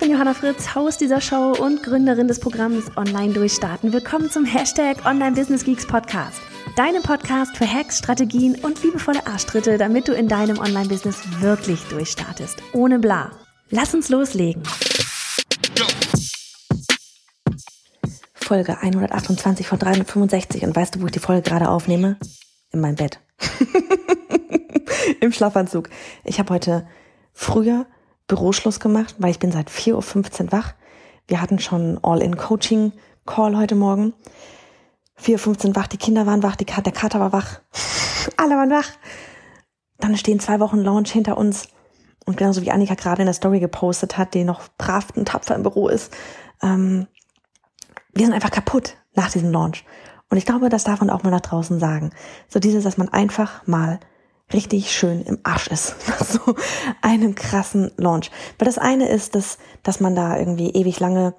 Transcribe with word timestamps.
Bin 0.00 0.12
Johanna 0.12 0.32
Fritz, 0.32 0.74
Haus 0.74 0.96
dieser 0.96 1.20
Show 1.20 1.52
und 1.52 1.82
Gründerin 1.82 2.26
des 2.26 2.40
Programms 2.40 2.90
Online 2.96 3.34
Durchstarten. 3.34 3.92
Willkommen 3.92 4.30
zum 4.30 4.46
Hashtag 4.46 5.04
Online 5.04 5.32
Business 5.32 5.62
Geeks 5.62 5.86
Podcast. 5.86 6.40
Deinem 6.74 7.02
Podcast 7.02 7.54
für 7.58 7.70
Hacks, 7.70 7.98
Strategien 7.98 8.54
und 8.62 8.82
liebevolle 8.82 9.26
Arschtritte, 9.26 9.76
damit 9.76 10.08
du 10.08 10.12
in 10.12 10.26
deinem 10.26 10.58
Online-Business 10.58 11.20
wirklich 11.40 11.82
durchstartest. 11.88 12.62
Ohne 12.72 12.98
bla. 12.98 13.32
Lass 13.68 13.94
uns 13.94 14.08
loslegen. 14.08 14.62
Folge 18.32 18.78
128 18.78 19.66
von 19.66 19.78
365 19.78 20.62
und 20.62 20.74
weißt 20.74 20.94
du, 20.94 21.02
wo 21.02 21.06
ich 21.06 21.12
die 21.12 21.18
Folge 21.18 21.42
gerade 21.42 21.68
aufnehme? 21.68 22.16
In 22.72 22.80
meinem 22.80 22.96
Bett. 22.96 23.20
Im 25.20 25.32
Schlafanzug. 25.32 25.90
Ich 26.24 26.38
habe 26.38 26.54
heute 26.54 26.86
früher 27.34 27.84
Büroschluss 28.30 28.78
gemacht, 28.78 29.16
weil 29.18 29.32
ich 29.32 29.40
bin 29.40 29.50
seit 29.50 29.68
4.15 29.68 30.44
Uhr 30.44 30.52
wach. 30.52 30.74
Wir 31.26 31.42
hatten 31.42 31.58
schon 31.58 31.98
All-in-Coaching-Call 32.02 33.56
heute 33.56 33.74
Morgen. 33.74 34.12
4.15 35.20 35.68
Uhr 35.68 35.76
wach, 35.76 35.88
die 35.88 35.96
Kinder 35.96 36.26
waren 36.26 36.44
wach, 36.44 36.54
die, 36.54 36.64
der 36.64 36.92
Kater 36.92 37.18
war 37.18 37.32
wach. 37.32 37.60
Alle 38.36 38.54
waren 38.54 38.70
wach. 38.70 38.88
Dann 39.98 40.16
stehen 40.16 40.38
zwei 40.38 40.60
Wochen 40.60 40.78
Launch 40.78 41.10
hinter 41.10 41.36
uns. 41.36 41.70
Und 42.24 42.36
genauso 42.36 42.62
wie 42.62 42.70
Annika 42.70 42.94
gerade 42.94 43.22
in 43.22 43.26
der 43.26 43.34
Story 43.34 43.58
gepostet 43.58 44.16
hat, 44.16 44.34
die 44.34 44.44
noch 44.44 44.62
brav 44.78 45.08
und 45.16 45.26
tapfer 45.26 45.56
im 45.56 45.64
Büro 45.64 45.88
ist. 45.88 46.12
Ähm, 46.62 47.08
wir 48.14 48.26
sind 48.26 48.34
einfach 48.34 48.52
kaputt 48.52 48.96
nach 49.14 49.32
diesem 49.32 49.50
Launch. 49.50 49.84
Und 50.28 50.36
ich 50.36 50.46
glaube, 50.46 50.68
das 50.68 50.84
darf 50.84 51.00
man 51.00 51.10
auch 51.10 51.24
mal 51.24 51.30
nach 51.30 51.40
draußen 51.40 51.80
sagen. 51.80 52.10
So 52.48 52.60
dieses, 52.60 52.84
dass 52.84 52.96
man 52.96 53.08
einfach 53.08 53.66
mal 53.66 53.98
richtig 54.52 54.92
schön 54.92 55.22
im 55.22 55.38
Arsch 55.42 55.68
ist. 55.68 55.94
so 56.28 56.54
einem 57.02 57.34
krassen 57.34 57.90
Launch. 57.96 58.30
Weil 58.58 58.66
das 58.66 58.78
eine 58.78 59.08
ist, 59.08 59.34
dass, 59.34 59.58
dass 59.82 60.00
man 60.00 60.14
da 60.14 60.36
irgendwie 60.36 60.70
ewig 60.70 61.00
lange 61.00 61.34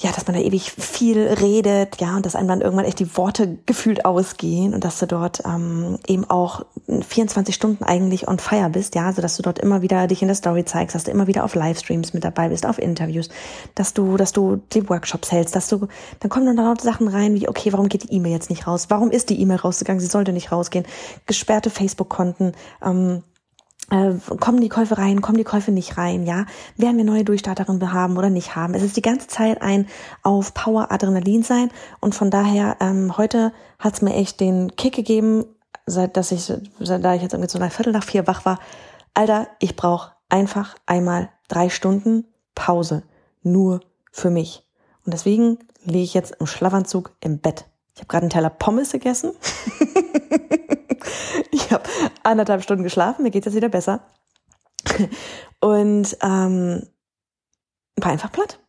ja, 0.00 0.12
dass 0.12 0.28
man 0.28 0.36
da 0.36 0.42
ewig 0.42 0.70
viel 0.70 1.26
redet, 1.26 2.00
ja, 2.00 2.14
und 2.14 2.24
dass 2.24 2.36
einem 2.36 2.46
dann 2.46 2.60
irgendwann 2.60 2.84
echt 2.84 3.00
die 3.00 3.16
Worte 3.16 3.58
gefühlt 3.66 4.04
ausgehen 4.04 4.72
und 4.72 4.84
dass 4.84 5.00
du 5.00 5.06
dort 5.06 5.42
ähm, 5.44 5.98
eben 6.06 6.24
auch 6.30 6.64
24 6.86 7.52
Stunden 7.52 7.82
eigentlich 7.82 8.28
on 8.28 8.38
fire 8.38 8.70
bist, 8.70 8.94
ja, 8.94 9.06
also 9.06 9.22
dass 9.22 9.36
du 9.36 9.42
dort 9.42 9.58
immer 9.58 9.82
wieder 9.82 10.06
dich 10.06 10.22
in 10.22 10.28
der 10.28 10.36
Story 10.36 10.64
zeigst, 10.64 10.94
dass 10.94 11.02
du 11.02 11.10
immer 11.10 11.26
wieder 11.26 11.42
auf 11.42 11.56
Livestreams 11.56 12.14
mit 12.14 12.22
dabei 12.22 12.48
bist, 12.48 12.64
auf 12.64 12.78
Interviews, 12.78 13.28
dass 13.74 13.92
du, 13.92 14.16
dass 14.16 14.32
du 14.32 14.60
die 14.72 14.88
Workshops 14.88 15.32
hältst, 15.32 15.56
dass 15.56 15.68
du, 15.68 15.88
dann 16.20 16.30
kommen 16.30 16.46
dann 16.46 16.64
dort 16.64 16.80
Sachen 16.80 17.08
rein 17.08 17.34
wie, 17.34 17.48
okay, 17.48 17.72
warum 17.72 17.88
geht 17.88 18.04
die 18.04 18.14
E-Mail 18.14 18.32
jetzt 18.32 18.50
nicht 18.50 18.68
raus? 18.68 18.86
Warum 18.90 19.10
ist 19.10 19.30
die 19.30 19.40
E-Mail 19.40 19.58
rausgegangen? 19.58 20.00
Sie 20.00 20.06
sollte 20.06 20.32
nicht 20.32 20.52
rausgehen. 20.52 20.86
Gesperrte 21.26 21.70
Facebook-Konten, 21.70 22.52
ähm, 22.84 23.24
äh, 23.90 24.12
kommen 24.40 24.60
die 24.60 24.68
Käufe 24.68 24.98
rein, 24.98 25.22
kommen 25.22 25.38
die 25.38 25.44
Käufe 25.44 25.72
nicht 25.72 25.96
rein, 25.96 26.24
ja? 26.24 26.46
Werden 26.76 26.96
wir 26.96 27.04
neue 27.04 27.24
Durchstarterinnen 27.24 27.92
haben 27.92 28.16
oder 28.16 28.30
nicht 28.30 28.56
haben? 28.56 28.74
Es 28.74 28.82
ist 28.82 28.96
die 28.96 29.02
ganze 29.02 29.28
Zeit 29.28 29.62
ein 29.62 29.86
auf 30.22 30.54
Power 30.54 30.92
Adrenalin 30.92 31.42
sein 31.42 31.70
und 32.00 32.14
von 32.14 32.30
daher 32.30 32.76
ähm, 32.80 33.16
heute 33.16 33.52
hat's 33.78 34.02
mir 34.02 34.14
echt 34.14 34.40
den 34.40 34.76
Kick 34.76 34.94
gegeben, 34.94 35.44
seit 35.86 36.16
dass 36.16 36.32
ich, 36.32 36.52
seit 36.80 37.04
da 37.04 37.14
ich 37.14 37.22
jetzt 37.22 37.32
irgendwie 37.32 37.50
so 37.50 37.58
ein 37.58 37.70
Viertel 37.70 37.92
nach 37.92 38.04
vier 38.04 38.26
wach 38.26 38.44
war. 38.44 38.58
Alter, 39.14 39.48
ich 39.58 39.74
brauche 39.74 40.12
einfach 40.28 40.76
einmal 40.86 41.30
drei 41.48 41.70
Stunden 41.70 42.24
Pause, 42.54 43.02
nur 43.42 43.80
für 44.12 44.30
mich. 44.30 44.64
Und 45.04 45.14
deswegen 45.14 45.58
liege 45.84 46.04
ich 46.04 46.14
jetzt 46.14 46.36
im 46.38 46.46
Schlafanzug 46.46 47.12
im 47.20 47.38
Bett. 47.38 47.64
Ich 47.94 48.00
habe 48.00 48.08
gerade 48.08 48.24
einen 48.24 48.30
Teller 48.30 48.50
Pommes 48.50 48.92
gegessen. 48.92 49.32
ich 51.50 51.70
habe 51.70 51.84
anderthalb 52.22 52.62
Stunden 52.62 52.84
geschlafen, 52.84 53.22
mir 53.22 53.30
geht 53.30 53.46
jetzt 53.46 53.54
wieder 53.54 53.68
besser. 53.68 54.00
Und 55.60 56.16
ähm, 56.22 56.86
war 57.96 58.12
einfach 58.12 58.32
platt. 58.32 58.60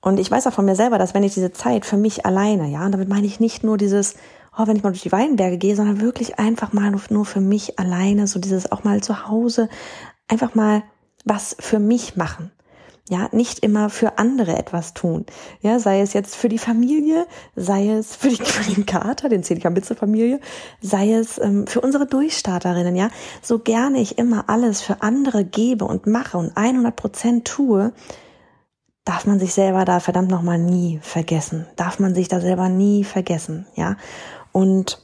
Und 0.00 0.20
ich 0.20 0.30
weiß 0.30 0.46
auch 0.46 0.52
von 0.52 0.66
mir 0.66 0.76
selber, 0.76 0.98
dass 0.98 1.14
wenn 1.14 1.22
ich 1.22 1.34
diese 1.34 1.52
Zeit 1.52 1.86
für 1.86 1.96
mich 1.96 2.26
alleine, 2.26 2.68
ja, 2.68 2.84
und 2.84 2.92
damit 2.92 3.08
meine 3.08 3.26
ich 3.26 3.40
nicht 3.40 3.64
nur 3.64 3.78
dieses, 3.78 4.16
oh, 4.56 4.66
wenn 4.66 4.76
ich 4.76 4.82
mal 4.82 4.90
durch 4.90 5.02
die 5.02 5.12
Weinberge 5.12 5.56
gehe, 5.56 5.76
sondern 5.76 6.00
wirklich 6.00 6.38
einfach 6.38 6.72
mal 6.72 6.94
nur 7.08 7.24
für 7.24 7.40
mich 7.40 7.78
alleine, 7.78 8.26
so 8.26 8.38
dieses 8.38 8.70
auch 8.70 8.84
mal 8.84 9.02
zu 9.02 9.26
Hause, 9.28 9.68
einfach 10.28 10.54
mal 10.54 10.82
was 11.24 11.56
für 11.58 11.78
mich 11.78 12.16
machen. 12.16 12.50
Ja, 13.10 13.28
nicht 13.32 13.58
immer 13.58 13.90
für 13.90 14.16
andere 14.18 14.56
etwas 14.56 14.94
tun. 14.94 15.26
Ja, 15.60 15.78
sei 15.78 16.00
es 16.00 16.14
jetzt 16.14 16.34
für 16.36 16.48
die 16.48 16.58
Familie, 16.58 17.26
sei 17.54 17.90
es 17.90 18.16
für, 18.16 18.30
die, 18.30 18.36
für 18.36 18.72
den 18.72 18.86
Kater, 18.86 19.28
den 19.28 19.42
Zedika-Mitze-Familie, 19.42 20.40
sei 20.80 21.12
es 21.12 21.38
ähm, 21.38 21.66
für 21.66 21.82
unsere 21.82 22.06
Durchstarterinnen, 22.06 22.96
ja. 22.96 23.10
So 23.42 23.58
gerne 23.58 24.00
ich 24.00 24.16
immer 24.16 24.48
alles 24.48 24.80
für 24.80 25.02
andere 25.02 25.44
gebe 25.44 25.84
und 25.84 26.06
mache 26.06 26.38
und 26.38 26.56
100 26.56 26.96
Prozent 26.96 27.44
tue, 27.44 27.92
darf 29.04 29.26
man 29.26 29.38
sich 29.38 29.52
selber 29.52 29.84
da 29.84 30.00
verdammt 30.00 30.30
nochmal 30.30 30.58
nie 30.58 30.98
vergessen. 31.02 31.66
Darf 31.76 31.98
man 31.98 32.14
sich 32.14 32.28
da 32.28 32.40
selber 32.40 32.70
nie 32.70 33.04
vergessen, 33.04 33.66
ja. 33.74 33.96
Und 34.50 34.98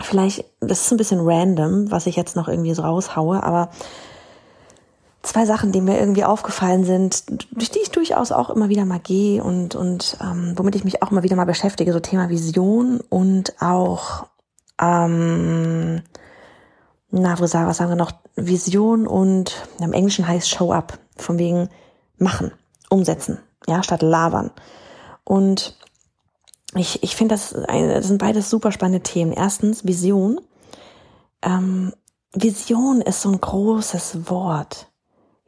vielleicht, 0.00 0.44
das 0.60 0.82
ist 0.82 0.92
ein 0.92 0.96
bisschen 0.96 1.20
random, 1.20 1.90
was 1.90 2.06
ich 2.06 2.14
jetzt 2.14 2.36
noch 2.36 2.46
irgendwie 2.46 2.74
so 2.74 2.82
raushaue, 2.82 3.42
aber 3.42 3.70
zwei 5.22 5.44
Sachen, 5.44 5.72
die 5.72 5.80
mir 5.80 5.98
irgendwie 5.98 6.24
aufgefallen 6.24 6.84
sind, 6.84 7.24
durch 7.52 7.70
die 7.70 7.80
ich 7.80 7.90
durchaus 7.90 8.32
auch 8.32 8.50
immer 8.50 8.68
wieder 8.68 8.84
mal 8.84 9.00
gehe 9.00 9.42
und, 9.42 9.74
und 9.74 10.16
ähm, 10.20 10.54
womit 10.56 10.74
ich 10.76 10.84
mich 10.84 11.02
auch 11.02 11.10
immer 11.10 11.22
wieder 11.22 11.36
mal 11.36 11.44
beschäftige, 11.44 11.92
so 11.92 12.00
Thema 12.00 12.28
Vision 12.30 13.00
und 13.08 13.60
auch, 13.60 14.26
ähm, 14.80 16.02
na, 17.10 17.38
wo 17.38 17.46
sagen, 17.46 17.68
was 17.68 17.76
sagen 17.76 17.90
wir 17.90 17.96
noch, 17.96 18.12
Vision 18.36 19.06
und 19.06 19.66
im 19.80 19.92
Englischen 19.92 20.26
heißt 20.26 20.48
Show 20.48 20.72
Up, 20.72 20.98
von 21.16 21.38
wegen 21.38 21.68
machen, 22.16 22.52
umsetzen, 22.88 23.38
ja, 23.66 23.82
statt 23.82 24.02
labern. 24.02 24.50
Und 25.24 25.76
ich, 26.74 27.02
ich 27.02 27.16
finde, 27.16 27.34
das, 27.34 27.50
das 27.50 28.06
sind 28.06 28.18
beides 28.18 28.48
super 28.48 28.72
spannende 28.72 29.02
Themen. 29.02 29.32
Erstens 29.32 29.84
Vision. 29.84 30.40
Ähm, 31.42 31.92
Vision 32.32 33.00
ist 33.00 33.22
so 33.22 33.30
ein 33.30 33.40
großes 33.40 34.30
Wort. 34.30 34.89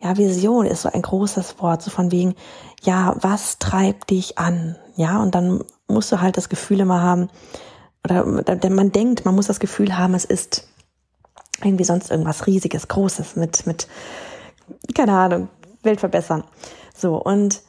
Ja, 0.03 0.17
Vision 0.17 0.67
ist 0.67 0.83
so 0.83 0.91
ein 0.91 1.03
großes 1.03 1.61
Wort, 1.61 1.83
so 1.83 1.91
von 1.91 2.11
wegen, 2.11 2.35
ja, 2.83 3.15
was 3.21 3.59
treibt 3.59 4.11
dich 4.11 4.39
an? 4.39 4.77
Ja, 4.97 5.23
und 5.23 5.35
dann 5.35 5.63
musst 5.87 6.11
du 6.11 6.21
halt 6.21 6.37
das 6.37 6.49
Gefühl 6.49 6.81
immer 6.81 7.01
haben, 7.01 7.29
oder 8.05 8.25
man 8.71 8.91
denkt, 8.91 9.25
man 9.25 9.37
muss 9.37 9.47
das 9.47 9.61
Gefühl 9.61 9.97
haben, 9.97 10.15
es 10.15 10.25
ist 10.25 10.67
irgendwie 11.63 11.85
sonst 11.85 12.11
irgendwas 12.11 12.47
Riesiges, 12.47 12.89
Großes 12.89 13.37
mit, 13.37 13.65
mit, 13.67 13.87
keine 14.95 15.13
Ahnung, 15.13 15.49
Welt 15.85 16.01
verbessern. 16.01 16.43
So, 16.97 17.17
und 17.17 17.63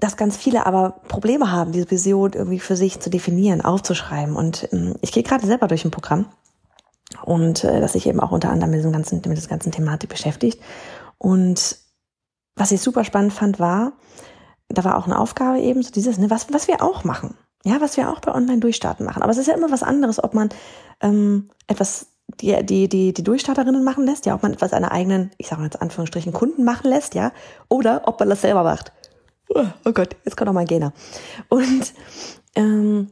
dass 0.00 0.16
ganz 0.16 0.36
viele 0.36 0.64
aber 0.64 1.00
Probleme 1.08 1.50
haben, 1.50 1.72
diese 1.72 1.90
Vision 1.90 2.32
irgendwie 2.32 2.60
für 2.60 2.76
sich 2.76 3.00
zu 3.00 3.10
definieren, 3.10 3.60
aufzuschreiben. 3.60 4.36
Und 4.36 4.68
ähm, 4.72 4.94
ich 5.02 5.12
gehe 5.12 5.24
gerade 5.24 5.46
selber 5.46 5.66
durch 5.66 5.84
ein 5.84 5.90
Programm 5.90 6.26
und 7.24 7.64
äh, 7.64 7.80
das 7.80 7.94
sich 7.94 8.06
eben 8.06 8.20
auch 8.20 8.30
unter 8.30 8.50
anderem 8.50 8.70
mit, 8.70 8.78
diesem 8.78 8.92
ganzen, 8.92 9.16
mit 9.26 9.36
dieser 9.36 9.48
ganzen 9.48 9.72
Thematik 9.72 10.08
beschäftigt. 10.08 10.60
Und 11.18 11.76
was 12.56 12.72
ich 12.72 12.80
super 12.80 13.04
spannend 13.04 13.32
fand, 13.32 13.58
war, 13.60 13.92
da 14.68 14.84
war 14.84 14.96
auch 14.96 15.06
eine 15.06 15.18
Aufgabe 15.18 15.60
eben, 15.60 15.82
so 15.82 15.90
dieses, 15.90 16.18
ne, 16.18 16.30
was, 16.30 16.52
was 16.52 16.68
wir 16.68 16.82
auch 16.82 17.04
machen. 17.04 17.36
Ja, 17.64 17.80
was 17.80 17.96
wir 17.96 18.10
auch 18.10 18.20
bei 18.20 18.32
Online-Durchstarten 18.32 19.04
machen. 19.04 19.22
Aber 19.22 19.32
es 19.32 19.38
ist 19.38 19.46
ja 19.46 19.54
immer 19.54 19.70
was 19.70 19.82
anderes, 19.82 20.22
ob 20.22 20.32
man 20.34 20.48
ähm, 21.00 21.50
etwas 21.66 22.06
die, 22.40 22.64
die, 22.64 22.88
die, 22.88 23.12
die 23.12 23.24
Durchstarterinnen 23.24 23.82
machen 23.82 24.04
lässt, 24.04 24.26
ja, 24.26 24.34
ob 24.34 24.42
man 24.42 24.52
etwas 24.52 24.72
einer 24.72 24.92
eigenen, 24.92 25.30
ich 25.38 25.48
sage 25.48 25.60
mal 25.60 25.66
jetzt 25.66 25.80
Anführungsstrichen, 25.80 26.32
Kunden 26.32 26.64
machen 26.64 26.88
lässt, 26.88 27.14
ja, 27.14 27.32
oder 27.68 28.02
ob 28.06 28.20
man 28.20 28.28
das 28.28 28.42
selber 28.42 28.62
macht. 28.62 28.92
Oh 29.50 29.92
Gott, 29.92 30.14
jetzt 30.24 30.36
kommt 30.36 30.46
noch 30.46 30.52
mal 30.52 30.66
Gena. 30.66 30.92
Und 31.48 31.94
ähm, 32.54 33.10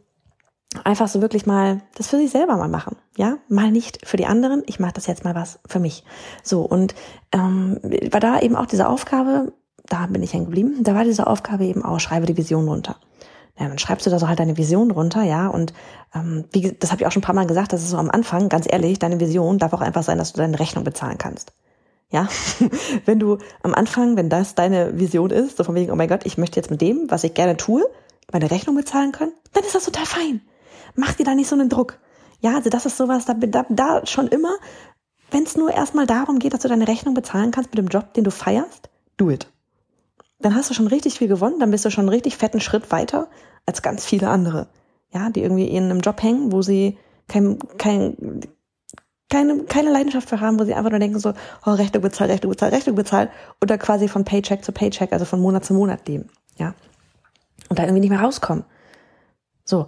einfach 0.84 1.08
so 1.08 1.20
wirklich 1.20 1.46
mal 1.46 1.80
das 1.94 2.08
für 2.08 2.16
sich 2.16 2.30
selber 2.30 2.56
mal 2.56 2.68
machen. 2.68 2.96
Ja, 3.16 3.38
mal 3.48 3.70
nicht 3.70 4.06
für 4.06 4.16
die 4.16 4.26
anderen. 4.26 4.62
Ich 4.66 4.78
mache 4.78 4.94
das 4.94 5.06
jetzt 5.06 5.24
mal 5.24 5.34
was 5.34 5.58
für 5.66 5.80
mich. 5.80 6.04
So 6.42 6.62
und 6.62 6.94
ähm, 7.32 7.78
war 8.10 8.20
da 8.20 8.40
eben 8.40 8.56
auch 8.56 8.66
diese 8.66 8.88
Aufgabe. 8.88 9.52
Da 9.86 10.06
bin 10.06 10.22
ich 10.22 10.32
hängen 10.32 10.46
geblieben. 10.46 10.82
Da 10.82 10.94
war 10.94 11.04
diese 11.04 11.26
Aufgabe 11.26 11.64
eben 11.64 11.84
auch 11.84 12.00
schreibe 12.00 12.26
die 12.26 12.36
Vision 12.36 12.68
runter. 12.68 12.96
Ja, 13.58 13.68
dann 13.68 13.78
schreibst 13.78 14.04
du 14.06 14.10
da 14.10 14.18
so 14.18 14.28
halt 14.28 14.38
deine 14.38 14.58
Vision 14.58 14.90
runter, 14.90 15.22
ja. 15.22 15.48
Und 15.48 15.72
ähm, 16.14 16.44
wie, 16.52 16.72
das 16.72 16.92
habe 16.92 17.00
ich 17.00 17.06
auch 17.06 17.12
schon 17.12 17.22
ein 17.22 17.26
paar 17.26 17.34
Mal 17.34 17.46
gesagt. 17.46 17.72
Das 17.72 17.82
ist 17.82 17.90
so 17.90 17.96
am 17.96 18.10
Anfang, 18.10 18.48
ganz 18.48 18.66
ehrlich, 18.68 18.98
deine 18.98 19.18
Vision 19.18 19.58
darf 19.58 19.72
auch 19.72 19.80
einfach 19.80 20.02
sein, 20.02 20.18
dass 20.18 20.32
du 20.32 20.38
deine 20.38 20.58
Rechnung 20.58 20.84
bezahlen 20.84 21.16
kannst. 21.16 21.52
Ja, 22.10 22.28
wenn 23.04 23.18
du 23.18 23.38
am 23.62 23.74
Anfang, 23.74 24.16
wenn 24.16 24.28
das 24.28 24.54
deine 24.54 24.98
Vision 24.98 25.30
ist, 25.30 25.56
so 25.56 25.64
von 25.64 25.74
wegen, 25.74 25.90
oh 25.90 25.96
mein 25.96 26.08
Gott, 26.08 26.26
ich 26.26 26.38
möchte 26.38 26.56
jetzt 26.56 26.70
mit 26.70 26.80
dem, 26.80 27.10
was 27.10 27.24
ich 27.24 27.34
gerne 27.34 27.56
tue, 27.56 27.84
meine 28.30 28.50
Rechnung 28.50 28.76
bezahlen 28.76 29.12
können, 29.12 29.32
dann 29.52 29.64
ist 29.64 29.74
das 29.74 29.84
total 29.84 30.06
fein. 30.06 30.40
Mach 30.96 31.14
dir 31.14 31.24
da 31.24 31.34
nicht 31.34 31.48
so 31.48 31.54
einen 31.54 31.68
Druck. 31.68 31.98
Ja, 32.40 32.56
also 32.56 32.70
das 32.70 32.86
ist 32.86 32.96
sowas, 32.96 33.24
da, 33.24 33.34
da, 33.34 33.64
da 33.68 34.06
schon 34.06 34.28
immer, 34.28 34.56
wenn 35.30 35.44
es 35.44 35.56
nur 35.56 35.72
erstmal 35.72 36.06
darum 36.06 36.38
geht, 36.38 36.54
dass 36.54 36.60
du 36.60 36.68
deine 36.68 36.88
Rechnung 36.88 37.14
bezahlen 37.14 37.50
kannst 37.50 37.70
mit 37.70 37.78
dem 37.78 37.88
Job, 37.88 38.14
den 38.14 38.24
du 38.24 38.30
feierst, 38.30 38.88
do 39.16 39.30
it. 39.30 39.50
Dann 40.38 40.54
hast 40.54 40.70
du 40.70 40.74
schon 40.74 40.86
richtig 40.86 41.18
viel 41.18 41.28
gewonnen, 41.28 41.58
dann 41.60 41.70
bist 41.70 41.84
du 41.84 41.90
schon 41.90 42.02
einen 42.02 42.10
richtig 42.10 42.36
fetten 42.36 42.60
Schritt 42.60 42.90
weiter 42.92 43.28
als 43.64 43.82
ganz 43.82 44.04
viele 44.04 44.28
andere. 44.28 44.68
Ja, 45.12 45.30
die 45.30 45.42
irgendwie 45.42 45.66
in 45.66 45.84
einem 45.84 46.00
Job 46.00 46.22
hängen, 46.22 46.52
wo 46.52 46.62
sie 46.62 46.98
kein, 47.26 47.58
kein, 47.78 48.40
keine, 49.30 49.64
keine 49.64 49.90
Leidenschaft 49.90 50.28
für 50.28 50.40
haben, 50.40 50.60
wo 50.60 50.64
sie 50.64 50.74
einfach 50.74 50.90
nur 50.90 50.98
denken 50.98 51.18
so, 51.18 51.32
oh, 51.64 51.70
Rechnung 51.70 52.02
bezahlt, 52.02 52.30
Rechnung 52.30 52.50
bezahlt, 52.50 52.72
Rechnung 52.72 52.96
bezahlt 52.96 53.30
oder 53.62 53.78
quasi 53.78 54.08
von 54.08 54.24
Paycheck 54.24 54.64
zu 54.64 54.72
Paycheck, 54.72 55.12
also 55.12 55.24
von 55.24 55.40
Monat 55.40 55.64
zu 55.64 55.74
Monat 55.74 56.06
leben, 56.06 56.28
ja. 56.56 56.74
Und 57.68 57.78
da 57.78 57.84
irgendwie 57.84 58.00
nicht 58.00 58.10
mehr 58.10 58.20
rauskommen. 58.20 58.64
So. 59.64 59.86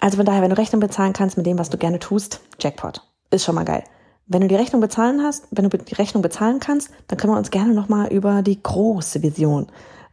Also 0.00 0.16
von 0.16 0.26
daher, 0.26 0.42
wenn 0.42 0.50
du 0.50 0.58
Rechnung 0.58 0.80
bezahlen 0.80 1.12
kannst 1.12 1.36
mit 1.36 1.46
dem, 1.46 1.58
was 1.58 1.70
du 1.70 1.78
gerne 1.78 1.98
tust, 1.98 2.40
Jackpot. 2.60 3.02
Ist 3.30 3.44
schon 3.44 3.54
mal 3.54 3.64
geil. 3.64 3.84
Wenn 4.26 4.40
du 4.40 4.48
die 4.48 4.56
Rechnung 4.56 4.80
bezahlen 4.80 5.22
hast, 5.22 5.46
wenn 5.50 5.68
du 5.68 5.78
die 5.78 5.94
Rechnung 5.94 6.22
bezahlen 6.22 6.60
kannst, 6.60 6.90
dann 7.06 7.18
können 7.18 7.32
wir 7.32 7.38
uns 7.38 7.50
gerne 7.50 7.74
nochmal 7.74 8.08
über 8.12 8.42
die 8.42 8.60
große 8.60 9.22
Vision 9.22 9.68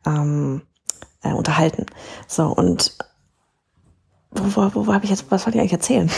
ähm, 0.05 0.61
äh, 1.23 1.33
unterhalten. 1.33 1.85
So, 2.27 2.47
und 2.47 2.95
wo, 4.31 4.43
wo, 4.55 4.75
wo, 4.75 4.87
wo 4.87 4.93
habe 4.93 5.05
ich 5.05 5.11
jetzt, 5.11 5.25
was 5.29 5.45
wollte 5.45 5.57
ich 5.57 5.61
eigentlich 5.61 5.73
erzählen? 5.73 6.09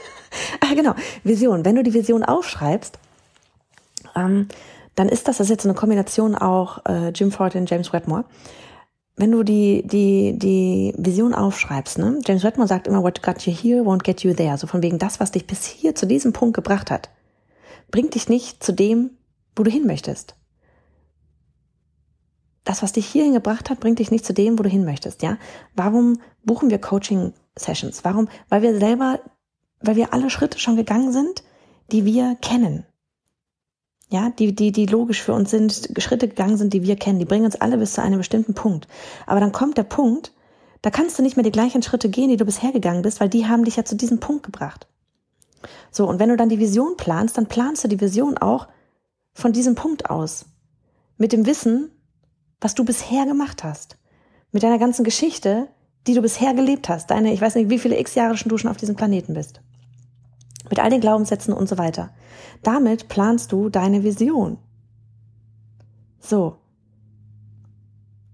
ah, 0.60 0.74
genau, 0.74 0.94
Vision. 1.24 1.64
Wenn 1.64 1.76
du 1.76 1.82
die 1.82 1.94
Vision 1.94 2.24
aufschreibst, 2.24 2.98
ähm, 4.14 4.48
dann 4.94 5.08
ist 5.08 5.28
das, 5.28 5.38
das 5.38 5.46
ist 5.46 5.50
jetzt 5.50 5.64
eine 5.64 5.74
Kombination 5.74 6.34
auch 6.34 6.84
äh, 6.86 7.08
Jim 7.10 7.32
Ford 7.32 7.54
und 7.54 7.68
James 7.68 7.92
Wedmore. 7.92 8.24
Wenn 9.16 9.30
du 9.30 9.42
die, 9.42 9.86
die, 9.86 10.38
die 10.38 10.94
Vision 10.96 11.34
aufschreibst, 11.34 11.98
ne? 11.98 12.18
James 12.24 12.44
Wedmore 12.44 12.68
sagt 12.68 12.86
immer, 12.86 13.02
what 13.02 13.22
got 13.22 13.46
you 13.46 13.52
here 13.52 13.82
won't 13.82 14.04
get 14.04 14.22
you 14.22 14.32
there. 14.32 14.56
So 14.56 14.66
von 14.66 14.82
wegen 14.82 14.98
das, 14.98 15.20
was 15.20 15.32
dich 15.32 15.46
bis 15.46 15.66
hier 15.66 15.94
zu 15.94 16.06
diesem 16.06 16.32
Punkt 16.32 16.54
gebracht 16.54 16.90
hat, 16.90 17.10
bringt 17.90 18.14
dich 18.14 18.28
nicht 18.28 18.64
zu 18.64 18.72
dem, 18.72 19.10
wo 19.54 19.62
du 19.64 19.70
hin 19.70 19.86
möchtest. 19.86 20.34
Das, 22.64 22.82
was 22.82 22.92
dich 22.92 23.06
hierhin 23.06 23.34
gebracht 23.34 23.70
hat, 23.70 23.80
bringt 23.80 23.98
dich 23.98 24.10
nicht 24.10 24.24
zu 24.24 24.32
dem, 24.32 24.58
wo 24.58 24.62
du 24.62 24.70
hin 24.70 24.84
möchtest, 24.84 25.22
ja? 25.22 25.36
Warum 25.74 26.20
buchen 26.44 26.70
wir 26.70 26.78
Coaching 26.78 27.34
Sessions? 27.56 28.04
Warum? 28.04 28.28
Weil 28.48 28.62
wir 28.62 28.78
selber 28.78 29.20
weil 29.82 29.96
wir 29.96 30.12
alle 30.12 30.30
Schritte 30.30 30.58
schon 30.58 30.76
gegangen 30.76 31.12
sind, 31.12 31.42
die 31.90 32.04
wir 32.04 32.36
kennen. 32.40 32.86
Ja, 34.12 34.28
die, 34.28 34.54
die, 34.54 34.72
die 34.72 34.84
logisch 34.84 35.22
für 35.22 35.32
uns 35.32 35.50
sind, 35.50 35.88
Schritte 35.96 36.28
gegangen 36.28 36.58
sind, 36.58 36.74
die 36.74 36.82
wir 36.82 36.96
kennen. 36.96 37.18
Die 37.18 37.24
bringen 37.24 37.46
uns 37.46 37.58
alle 37.58 37.78
bis 37.78 37.94
zu 37.94 38.02
einem 38.02 38.18
bestimmten 38.18 38.52
Punkt. 38.52 38.86
Aber 39.26 39.40
dann 39.40 39.52
kommt 39.52 39.78
der 39.78 39.84
Punkt, 39.84 40.32
da 40.82 40.90
kannst 40.90 41.18
du 41.18 41.22
nicht 41.22 41.36
mehr 41.36 41.44
die 41.44 41.50
gleichen 41.50 41.82
Schritte 41.82 42.10
gehen, 42.10 42.28
die 42.28 42.36
du 42.36 42.44
bisher 42.44 42.72
gegangen 42.72 43.00
bist, 43.00 43.20
weil 43.20 43.30
die 43.30 43.46
haben 43.46 43.64
dich 43.64 43.76
ja 43.76 43.86
zu 43.86 43.96
diesem 43.96 44.20
Punkt 44.20 44.42
gebracht. 44.42 44.86
So, 45.90 46.06
und 46.06 46.18
wenn 46.18 46.28
du 46.28 46.36
dann 46.36 46.50
die 46.50 46.58
Vision 46.58 46.98
planst, 46.98 47.38
dann 47.38 47.46
planst 47.46 47.84
du 47.84 47.88
die 47.88 48.02
Vision 48.02 48.36
auch 48.36 48.68
von 49.32 49.54
diesem 49.54 49.76
Punkt 49.76 50.10
aus. 50.10 50.44
Mit 51.16 51.32
dem 51.32 51.46
Wissen, 51.46 51.90
was 52.60 52.74
du 52.74 52.84
bisher 52.84 53.24
gemacht 53.24 53.64
hast. 53.64 53.96
Mit 54.50 54.62
deiner 54.62 54.78
ganzen 54.78 55.04
Geschichte, 55.04 55.68
die 56.06 56.12
du 56.12 56.20
bisher 56.20 56.52
gelebt 56.52 56.90
hast. 56.90 57.10
Deine, 57.10 57.32
ich 57.32 57.40
weiß 57.40 57.54
nicht, 57.54 57.70
wie 57.70 57.78
viele 57.78 57.98
x 57.98 58.14
Jahre 58.14 58.36
schon 58.36 58.50
du 58.50 58.58
schon 58.58 58.70
auf 58.70 58.76
diesem 58.76 58.94
Planeten 58.94 59.32
bist 59.32 59.62
mit 60.72 60.80
all 60.80 60.88
den 60.88 61.02
Glaubenssätzen 61.02 61.52
und 61.52 61.68
so 61.68 61.76
weiter. 61.76 62.08
Damit 62.62 63.08
planst 63.08 63.52
du 63.52 63.68
deine 63.68 64.04
Vision. 64.04 64.56
So. 66.18 66.56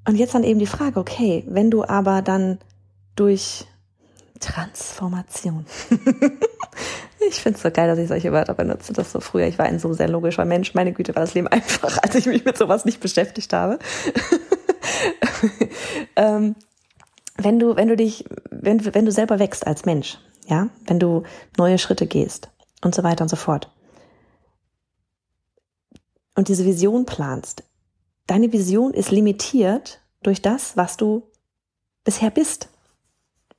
Und 0.06 0.14
jetzt 0.14 0.36
dann 0.36 0.44
eben 0.44 0.60
die 0.60 0.66
Frage, 0.66 1.00
okay, 1.00 1.42
wenn 1.48 1.68
du 1.68 1.84
aber 1.84 2.22
dann 2.22 2.60
durch 3.16 3.66
Transformation. 4.38 5.66
ich 7.28 7.42
finde 7.42 7.56
es 7.56 7.62
so 7.64 7.72
geil, 7.72 7.88
dass 7.88 7.98
ich 7.98 8.06
solche 8.06 8.30
Wörter 8.30 8.54
benutze. 8.54 8.92
Das 8.92 9.10
so 9.10 9.18
früher. 9.18 9.48
Ich 9.48 9.58
war 9.58 9.66
ein 9.66 9.80
so 9.80 9.92
sehr 9.92 10.08
logischer 10.08 10.44
Mensch. 10.44 10.74
Meine 10.74 10.92
Güte, 10.92 11.16
war 11.16 11.22
das 11.22 11.34
Leben 11.34 11.48
einfach, 11.48 11.98
als 12.04 12.14
ich 12.14 12.26
mich 12.26 12.44
mit 12.44 12.56
sowas 12.56 12.84
nicht 12.84 13.00
beschäftigt 13.00 13.52
habe. 13.52 13.80
ähm, 16.14 16.54
wenn 17.36 17.58
du, 17.58 17.74
wenn 17.74 17.88
du 17.88 17.96
dich, 17.96 18.26
wenn, 18.52 18.94
wenn 18.94 19.06
du 19.06 19.10
selber 19.10 19.40
wächst 19.40 19.66
als 19.66 19.84
Mensch, 19.86 20.18
ja, 20.48 20.68
wenn 20.86 20.98
du 20.98 21.22
neue 21.56 21.78
Schritte 21.78 22.06
gehst 22.06 22.48
und 22.82 22.94
so 22.94 23.02
weiter 23.02 23.22
und 23.22 23.28
so 23.28 23.36
fort. 23.36 23.70
Und 26.34 26.48
diese 26.48 26.64
Vision 26.64 27.04
planst. 27.04 27.64
Deine 28.26 28.52
Vision 28.52 28.94
ist 28.94 29.10
limitiert 29.10 30.00
durch 30.22 30.42
das, 30.42 30.76
was 30.76 30.96
du 30.96 31.22
bisher 32.04 32.30
bist. 32.30 32.68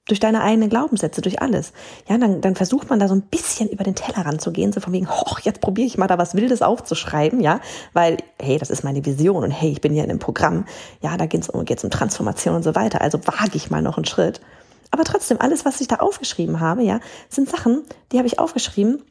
Durch 0.08 0.20
deine 0.20 0.42
eigenen 0.42 0.70
Glaubenssätze, 0.70 1.22
durch 1.22 1.40
alles. 1.42 1.72
Ja, 2.08 2.18
dann, 2.18 2.42
dann 2.42 2.56
versucht 2.56 2.90
man 2.90 3.00
da 3.00 3.08
so 3.08 3.14
ein 3.14 3.22
bisschen 3.22 3.70
über 3.70 3.84
den 3.84 3.94
Tellerrand 3.94 4.42
zu 4.42 4.52
gehen, 4.52 4.74
so 4.74 4.80
von 4.80 4.92
wegen, 4.92 5.08
hoch, 5.08 5.40
jetzt 5.42 5.62
probiere 5.62 5.86
ich 5.86 6.00
mal 6.00 6.08
da 6.08 6.18
was 6.18 6.34
Wildes 6.34 6.64
aufzuschreiben, 6.64 7.42
ja, 7.42 7.60
weil, 7.94 8.18
hey, 8.42 8.58
das 8.58 8.72
ist 8.72 8.84
meine 8.84 9.06
Vision 9.06 9.44
und 9.44 9.52
hey, 9.52 9.70
ich 9.70 9.82
bin 9.82 9.94
hier 9.94 10.04
in 10.04 10.10
einem 10.10 10.18
Programm, 10.18 10.66
ja, 11.02 11.16
da 11.16 11.28
geht 11.28 11.42
es 11.42 11.50
um, 11.50 11.64
geht's 11.64 11.84
um 11.84 11.92
Transformation 11.92 12.56
und 12.56 12.64
so 12.64 12.74
weiter, 12.74 13.02
also 13.02 13.20
wage 13.28 13.56
ich 13.56 13.70
mal 13.70 13.84
noch 13.84 13.98
einen 13.98 14.06
Schritt. 14.06 14.42
Aber 14.92 15.04
trotzdem, 15.04 15.40
alles, 15.40 15.66
was 15.66 15.82
ich 15.82 15.88
da 15.88 15.98
aufgeschrieben 15.98 16.60
habe, 16.60 16.84
ja, 16.84 17.00
sind 17.30 17.50
Sachen, 17.50 17.84
die 18.12 18.18
habe 18.18 18.28
ich 18.28 18.40
aufgeschrieben 18.40 19.04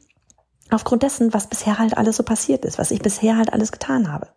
aufgrund 0.69 1.03
dessen, 1.03 1.33
was 1.33 1.47
bisher 1.47 1.79
halt 1.79 1.97
alles 1.97 2.17
so 2.17 2.23
passiert 2.23 2.65
ist, 2.65 2.77
was 2.77 2.91
ich 2.91 3.01
bisher 3.01 3.37
halt 3.37 3.53
alles 3.53 3.71
getan 3.71 4.11
habe. 4.11 4.27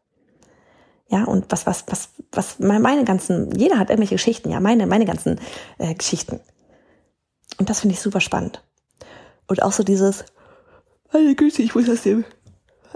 Ja, 1.08 1.24
und 1.24 1.46
was, 1.50 1.66
was, 1.66 1.84
was, 1.88 2.08
was 2.30 2.58
meine 2.58 3.04
ganzen, 3.04 3.50
jeder 3.58 3.78
hat 3.78 3.90
irgendwelche 3.90 4.14
Geschichten, 4.14 4.50
ja, 4.50 4.60
meine, 4.60 4.86
meine 4.86 5.04
ganzen 5.04 5.40
äh, 5.78 5.94
Geschichten. 5.94 6.40
Und 7.58 7.68
das 7.68 7.80
finde 7.80 7.94
ich 7.94 8.00
super 8.00 8.20
spannend. 8.20 8.64
Und 9.46 9.62
auch 9.62 9.72
so 9.72 9.82
dieses, 9.82 10.24
meine 11.12 11.34
Güte, 11.34 11.60
ich 11.62 11.74
muss 11.74 11.88
aus 11.90 12.02
dem, 12.02 12.24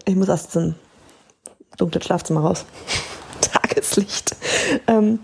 ich 0.07 0.17
muss 0.17 0.31
aus 0.31 0.47
diesem 0.47 0.77
dunklen 1.77 2.03
Schlafzimmer 2.03 2.41
raus. 2.41 2.65
Tageslicht. 3.43 4.35
Ähm, 4.87 5.19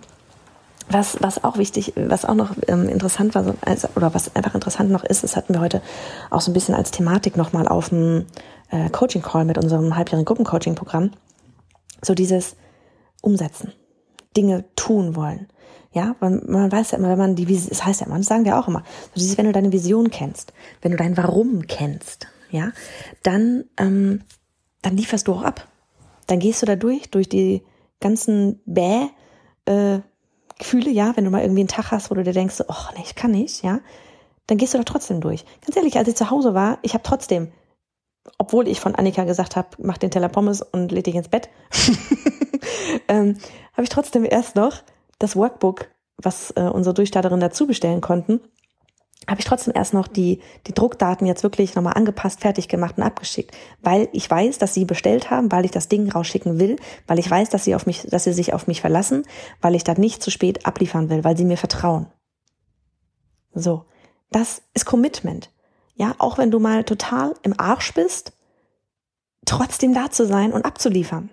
was, 0.92 1.18
was 1.20 1.44
auch 1.44 1.58
wichtig, 1.58 1.92
was 1.96 2.24
auch 2.24 2.34
noch 2.34 2.50
ähm, 2.68 2.88
interessant 2.88 3.34
war, 3.34 3.54
also, 3.60 3.88
oder 3.96 4.14
was 4.14 4.34
einfach 4.34 4.54
interessant 4.54 4.90
noch 4.90 5.04
ist, 5.04 5.22
das 5.22 5.36
hatten 5.36 5.54
wir 5.54 5.60
heute 5.60 5.82
auch 6.30 6.40
so 6.40 6.50
ein 6.50 6.54
bisschen 6.54 6.74
als 6.74 6.90
Thematik 6.90 7.36
nochmal 7.36 7.68
auf 7.68 7.90
dem 7.90 8.26
äh, 8.70 8.88
Coaching-Call 8.90 9.44
mit 9.44 9.58
unserem 9.58 9.96
halbjährigen 9.96 10.24
Gruppencoaching-Programm. 10.24 11.10
So 12.02 12.14
dieses 12.14 12.56
Umsetzen, 13.20 13.72
Dinge 14.36 14.64
tun 14.76 15.14
wollen. 15.14 15.48
Ja, 15.92 16.16
weil 16.20 16.42
man 16.46 16.72
weiß 16.72 16.92
ja 16.92 16.98
immer, 16.98 17.10
wenn 17.10 17.18
man 17.18 17.36
die 17.36 17.48
Vision, 17.48 17.68
das 17.68 17.84
heißt 17.84 18.00
ja 18.00 18.06
immer, 18.06 18.16
das 18.16 18.26
sagen 18.26 18.46
wir 18.46 18.58
auch 18.58 18.66
immer, 18.66 18.82
so 19.14 19.20
dieses, 19.20 19.36
wenn 19.36 19.44
du 19.44 19.52
deine 19.52 19.72
Vision 19.72 20.10
kennst, 20.10 20.54
wenn 20.80 20.92
du 20.92 20.96
dein 20.96 21.16
Warum 21.18 21.66
kennst, 21.66 22.28
ja, 22.50 22.72
dann, 23.22 23.64
ähm, 23.78 24.22
dann 24.80 24.96
lieferst 24.96 25.28
du 25.28 25.34
auch 25.34 25.42
ab. 25.42 25.68
Dann 26.26 26.38
gehst 26.38 26.62
du 26.62 26.66
da 26.66 26.76
durch, 26.76 27.10
durch 27.10 27.28
die 27.28 27.62
ganzen 28.00 28.60
Bäh, 28.64 29.08
äh, 29.66 30.00
Gefühle, 30.58 30.90
ja, 30.90 31.16
wenn 31.16 31.24
du 31.24 31.30
mal 31.30 31.42
irgendwie 31.42 31.60
einen 31.60 31.68
Tag 31.68 31.90
hast, 31.90 32.10
wo 32.10 32.14
du 32.14 32.22
dir 32.22 32.32
denkst, 32.32 32.62
oh 32.68 32.92
nee, 32.96 33.02
ich 33.04 33.14
kann 33.14 33.30
nicht, 33.30 33.62
ja, 33.62 33.80
dann 34.46 34.58
gehst 34.58 34.74
du 34.74 34.78
da 34.78 34.84
trotzdem 34.84 35.20
durch. 35.20 35.44
Ganz 35.64 35.76
ehrlich, 35.76 35.96
als 35.96 36.08
ich 36.08 36.16
zu 36.16 36.30
Hause 36.30 36.54
war, 36.54 36.78
ich 36.82 36.94
habe 36.94 37.02
trotzdem, 37.02 37.52
obwohl 38.38 38.68
ich 38.68 38.80
von 38.80 38.94
Annika 38.94 39.24
gesagt 39.24 39.56
habe, 39.56 39.68
mach 39.78 39.98
den 39.98 40.10
Teller 40.10 40.28
Pommes 40.28 40.62
und 40.62 40.92
leg 40.92 41.04
dich 41.04 41.14
ins 41.14 41.28
Bett, 41.28 41.48
ähm, 43.08 43.38
habe 43.72 43.82
ich 43.82 43.88
trotzdem 43.88 44.24
erst 44.24 44.56
noch 44.56 44.82
das 45.18 45.36
Workbook, 45.36 45.88
was 46.16 46.52
äh, 46.52 46.62
unsere 46.62 46.94
Durchstarterin 46.94 47.40
dazu 47.40 47.66
bestellen 47.66 48.00
konnten, 48.00 48.40
habe 49.28 49.40
ich 49.40 49.46
trotzdem 49.46 49.72
erst 49.76 49.94
noch 49.94 50.08
die, 50.08 50.40
die 50.66 50.74
Druckdaten 50.74 51.26
jetzt 51.26 51.42
wirklich 51.42 51.74
nochmal 51.74 51.94
angepasst, 51.94 52.40
fertig 52.40 52.68
gemacht 52.68 52.96
und 52.96 53.04
abgeschickt. 53.04 53.54
Weil 53.80 54.08
ich 54.12 54.28
weiß, 54.28 54.58
dass 54.58 54.74
sie 54.74 54.84
bestellt 54.84 55.30
haben, 55.30 55.52
weil 55.52 55.64
ich 55.64 55.70
das 55.70 55.88
Ding 55.88 56.10
rausschicken 56.10 56.58
will, 56.58 56.76
weil 57.06 57.18
ich 57.18 57.30
weiß, 57.30 57.50
dass 57.50 57.64
sie 57.64 57.74
auf 57.74 57.86
mich, 57.86 58.02
dass 58.08 58.24
sie 58.24 58.32
sich 58.32 58.52
auf 58.52 58.66
mich 58.66 58.80
verlassen, 58.80 59.24
weil 59.60 59.74
ich 59.74 59.84
da 59.84 59.94
nicht 59.94 60.22
zu 60.22 60.30
spät 60.30 60.66
abliefern 60.66 61.10
will, 61.10 61.24
weil 61.24 61.36
sie 61.36 61.44
mir 61.44 61.56
vertrauen. 61.56 62.06
So. 63.54 63.84
Das 64.30 64.62
ist 64.72 64.86
Commitment. 64.86 65.50
Ja, 65.94 66.14
auch 66.18 66.38
wenn 66.38 66.50
du 66.50 66.58
mal 66.58 66.84
total 66.84 67.34
im 67.42 67.58
Arsch 67.58 67.92
bist, 67.92 68.32
trotzdem 69.44 69.92
da 69.94 70.10
zu 70.10 70.26
sein 70.26 70.52
und 70.52 70.64
abzuliefern. 70.64 71.30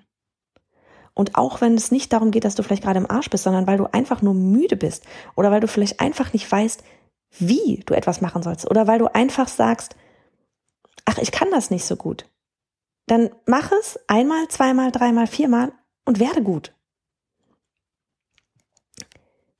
Und 1.13 1.35
auch 1.35 1.59
wenn 1.59 1.75
es 1.75 1.91
nicht 1.91 2.13
darum 2.13 2.31
geht, 2.31 2.45
dass 2.45 2.55
du 2.55 2.63
vielleicht 2.63 2.83
gerade 2.83 2.99
im 2.99 3.09
Arsch 3.09 3.29
bist, 3.29 3.43
sondern 3.43 3.67
weil 3.67 3.77
du 3.77 3.91
einfach 3.91 4.21
nur 4.21 4.33
müde 4.33 4.75
bist 4.77 5.03
oder 5.35 5.51
weil 5.51 5.59
du 5.59 5.67
vielleicht 5.67 5.99
einfach 5.99 6.33
nicht 6.33 6.49
weißt, 6.49 6.83
wie 7.37 7.83
du 7.85 7.93
etwas 7.93 8.21
machen 8.21 8.43
sollst 8.43 8.69
oder 8.69 8.87
weil 8.87 8.99
du 8.99 9.13
einfach 9.13 9.47
sagst, 9.47 9.95
ach, 11.05 11.17
ich 11.17 11.31
kann 11.31 11.51
das 11.51 11.69
nicht 11.69 11.85
so 11.85 11.95
gut. 11.95 12.25
Dann 13.07 13.29
mach 13.45 13.71
es 13.71 13.99
einmal, 14.07 14.47
zweimal, 14.47 14.91
dreimal, 14.91 15.27
viermal 15.27 15.71
und 16.05 16.19
werde 16.19 16.43
gut. 16.43 16.73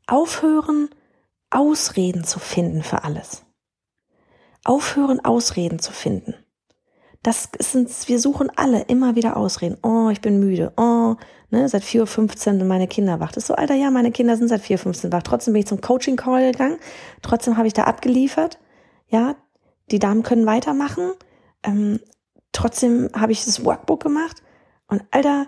Aufhören, 0.08 0.90
Ausreden 1.50 2.24
zu 2.24 2.40
finden 2.40 2.84
für 2.84 3.04
alles. 3.04 3.44
Aufhören, 4.64 5.24
Ausreden 5.24 5.80
zu 5.80 5.92
finden. 5.92 6.36
Das 7.24 7.50
sind, 7.60 7.90
wir 8.08 8.20
suchen 8.20 8.52
alle 8.56 8.82
immer 8.84 9.16
wieder 9.16 9.36
Ausreden. 9.36 9.78
Oh, 9.84 10.10
ich 10.10 10.22
bin 10.22 10.40
müde. 10.40 10.74
Oh, 10.78 11.16
ne, 11.50 11.68
seit 11.70 11.84
4.15 11.84 12.20
Uhr 12.22 12.38
sind 12.38 12.68
meine 12.68 12.88
Kinder 12.88 13.20
wach. 13.20 13.32
Das 13.32 13.44
ist 13.44 13.48
so, 13.48 13.56
Alter, 13.56 13.76
ja, 13.76 13.92
meine 13.92 14.12
Kinder 14.12 14.38
sind 14.38 14.48
seit 14.48 14.62
4.15 14.62 15.06
Uhr 15.06 15.12
wach. 15.12 15.24
Trotzdem 15.24 15.54
bin 15.54 15.62
ich 15.62 15.68
zum 15.68 15.82
Coaching-Call 15.82 16.52
gegangen. 16.52 16.78
Trotzdem 17.22 17.58
habe 17.58 17.68
ich 17.68 17.74
da 17.74 17.84
abgeliefert. 17.84 18.60
Ja, 19.08 19.36
die 19.92 20.00
Damen 20.00 20.24
können 20.24 20.46
weitermachen. 20.46 21.12
Ähm, 21.64 22.00
trotzdem 22.52 23.10
habe 23.14 23.32
ich 23.32 23.46
das 23.46 23.66
Workbook 23.66 24.02
gemacht. 24.02 24.44
Und 24.88 25.04
Alter, 25.12 25.48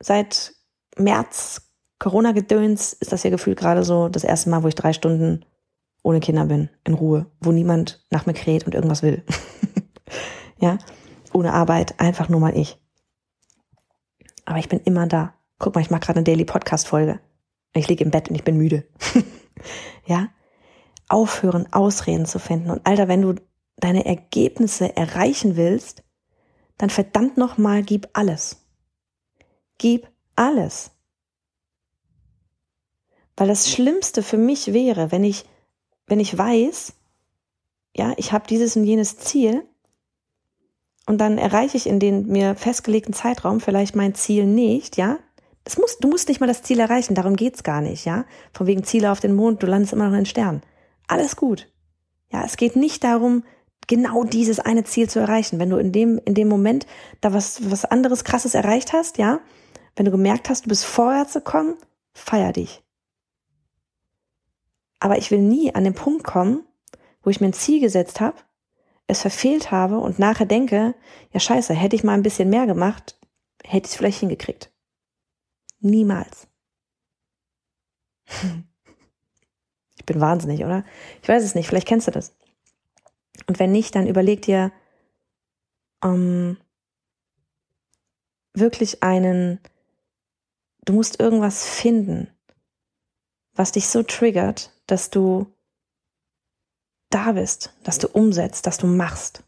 seit 0.00 0.54
März 0.96 1.62
Corona-Gedöns 1.98 2.92
ist 2.92 3.12
das 3.12 3.22
ja 3.22 3.30
gefühlt 3.30 3.58
gerade 3.58 3.82
so 3.82 4.08
das 4.08 4.24
erste 4.24 4.50
Mal, 4.50 4.62
wo 4.62 4.68
ich 4.68 4.74
drei 4.74 4.92
Stunden 4.92 5.44
ohne 6.02 6.20
Kinder 6.20 6.46
bin, 6.46 6.68
in 6.84 6.94
Ruhe, 6.94 7.26
wo 7.40 7.52
niemand 7.52 8.04
nach 8.10 8.26
mir 8.26 8.34
kräht 8.34 8.64
und 8.64 8.74
irgendwas 8.74 9.02
will. 9.02 9.24
ja, 10.58 10.78
ohne 11.32 11.52
Arbeit, 11.52 11.98
einfach 11.98 12.28
nur 12.28 12.40
mal 12.40 12.56
ich. 12.56 12.78
Aber 14.44 14.58
ich 14.58 14.68
bin 14.68 14.80
immer 14.80 15.06
da. 15.06 15.34
Guck 15.58 15.74
mal, 15.74 15.80
ich 15.80 15.90
mache 15.90 16.00
gerade 16.00 16.18
eine 16.18 16.24
Daily 16.24 16.44
Podcast 16.44 16.86
Folge. 16.86 17.20
Ich 17.72 17.88
liege 17.88 18.04
im 18.04 18.10
Bett 18.10 18.28
und 18.28 18.36
ich 18.36 18.44
bin 18.44 18.56
müde. 18.56 18.86
ja, 20.06 20.28
aufhören, 21.08 21.72
Ausreden 21.72 22.26
zu 22.26 22.38
finden. 22.38 22.70
Und 22.70 22.86
Alter, 22.86 23.08
wenn 23.08 23.22
du 23.22 23.34
deine 23.76 24.04
Ergebnisse 24.04 24.96
erreichen 24.96 25.56
willst, 25.56 26.02
dann 26.78 26.90
verdammt 26.90 27.36
noch 27.36 27.58
mal, 27.58 27.82
gib 27.82 28.08
alles. 28.12 28.66
Gib 29.78 30.08
alles. 30.34 30.90
Weil 33.36 33.48
das 33.48 33.70
Schlimmste 33.70 34.22
für 34.22 34.38
mich 34.38 34.72
wäre, 34.72 35.12
wenn 35.12 35.24
ich, 35.24 35.44
wenn 36.06 36.20
ich 36.20 36.36
weiß, 36.36 36.94
ja, 37.96 38.14
ich 38.16 38.32
habe 38.32 38.46
dieses 38.46 38.76
und 38.76 38.84
jenes 38.84 39.18
Ziel 39.18 39.66
und 41.06 41.18
dann 41.18 41.38
erreiche 41.38 41.76
ich 41.76 41.86
in 41.86 42.00
den 42.00 42.26
mir 42.26 42.54
festgelegten 42.54 43.14
Zeitraum 43.14 43.60
vielleicht 43.60 43.94
mein 43.96 44.14
Ziel 44.14 44.46
nicht, 44.46 44.96
ja. 44.96 45.18
Das 45.66 45.78
muss, 45.78 45.98
du 45.98 46.06
musst 46.06 46.28
nicht 46.28 46.38
mal 46.38 46.46
das 46.46 46.62
Ziel 46.62 46.78
erreichen, 46.78 47.16
darum 47.16 47.34
geht's 47.34 47.64
gar 47.64 47.80
nicht, 47.80 48.04
ja. 48.04 48.24
Von 48.52 48.68
wegen 48.68 48.84
Ziele 48.84 49.10
auf 49.10 49.18
den 49.18 49.34
Mond, 49.34 49.64
du 49.64 49.66
landest 49.66 49.92
immer 49.92 50.04
noch 50.04 50.12
in 50.12 50.20
den 50.20 50.26
Sternen. 50.26 50.62
Alles 51.08 51.34
gut. 51.34 51.68
Ja, 52.32 52.44
es 52.44 52.56
geht 52.56 52.76
nicht 52.76 53.02
darum, 53.02 53.42
genau 53.88 54.22
dieses 54.22 54.60
eine 54.60 54.84
Ziel 54.84 55.10
zu 55.10 55.18
erreichen. 55.18 55.58
Wenn 55.58 55.70
du 55.70 55.78
in 55.78 55.90
dem, 55.90 56.20
in 56.24 56.34
dem 56.34 56.46
Moment 56.46 56.86
da 57.20 57.32
was, 57.32 57.68
was 57.68 57.84
anderes 57.84 58.22
krasses 58.22 58.54
erreicht 58.54 58.92
hast, 58.92 59.18
ja, 59.18 59.40
wenn 59.96 60.04
du 60.04 60.12
gemerkt 60.12 60.48
hast, 60.48 60.66
du 60.66 60.68
bist 60.68 60.84
vorwärts 60.84 61.32
gekommen, 61.32 61.74
feier 62.12 62.52
dich. 62.52 62.84
Aber 65.00 65.18
ich 65.18 65.32
will 65.32 65.40
nie 65.40 65.74
an 65.74 65.82
den 65.82 65.94
Punkt 65.94 66.22
kommen, 66.22 66.62
wo 67.24 67.30
ich 67.30 67.40
mir 67.40 67.48
ein 67.48 67.52
Ziel 67.52 67.80
gesetzt 67.80 68.20
habe, 68.20 68.36
es 69.08 69.20
verfehlt 69.20 69.72
habe 69.72 69.98
und 69.98 70.20
nachher 70.20 70.46
denke, 70.46 70.94
ja 71.32 71.40
scheiße, 71.40 71.74
hätte 71.74 71.96
ich 71.96 72.04
mal 72.04 72.14
ein 72.14 72.22
bisschen 72.22 72.50
mehr 72.50 72.66
gemacht, 72.66 73.18
hätte 73.64 73.86
ich 73.86 73.90
es 73.90 73.96
vielleicht 73.96 74.20
hingekriegt. 74.20 74.70
Niemals. 75.86 76.46
Ich 79.98 80.04
bin 80.04 80.20
wahnsinnig, 80.20 80.64
oder? 80.64 80.84
Ich 81.22 81.28
weiß 81.28 81.42
es 81.42 81.54
nicht, 81.54 81.68
vielleicht 81.68 81.88
kennst 81.88 82.06
du 82.06 82.10
das. 82.10 82.34
Und 83.46 83.58
wenn 83.58 83.72
nicht, 83.72 83.94
dann 83.94 84.06
überleg 84.06 84.42
dir 84.42 84.72
ähm, 86.02 86.58
wirklich 88.54 89.02
einen, 89.02 89.60
du 90.84 90.92
musst 90.92 91.20
irgendwas 91.20 91.66
finden, 91.66 92.28
was 93.54 93.72
dich 93.72 93.88
so 93.88 94.02
triggert, 94.02 94.72
dass 94.86 95.10
du 95.10 95.46
da 97.10 97.32
bist, 97.32 97.74
dass 97.84 97.98
du 97.98 98.08
umsetzt, 98.08 98.66
dass 98.66 98.78
du 98.78 98.86
machst. 98.86 99.44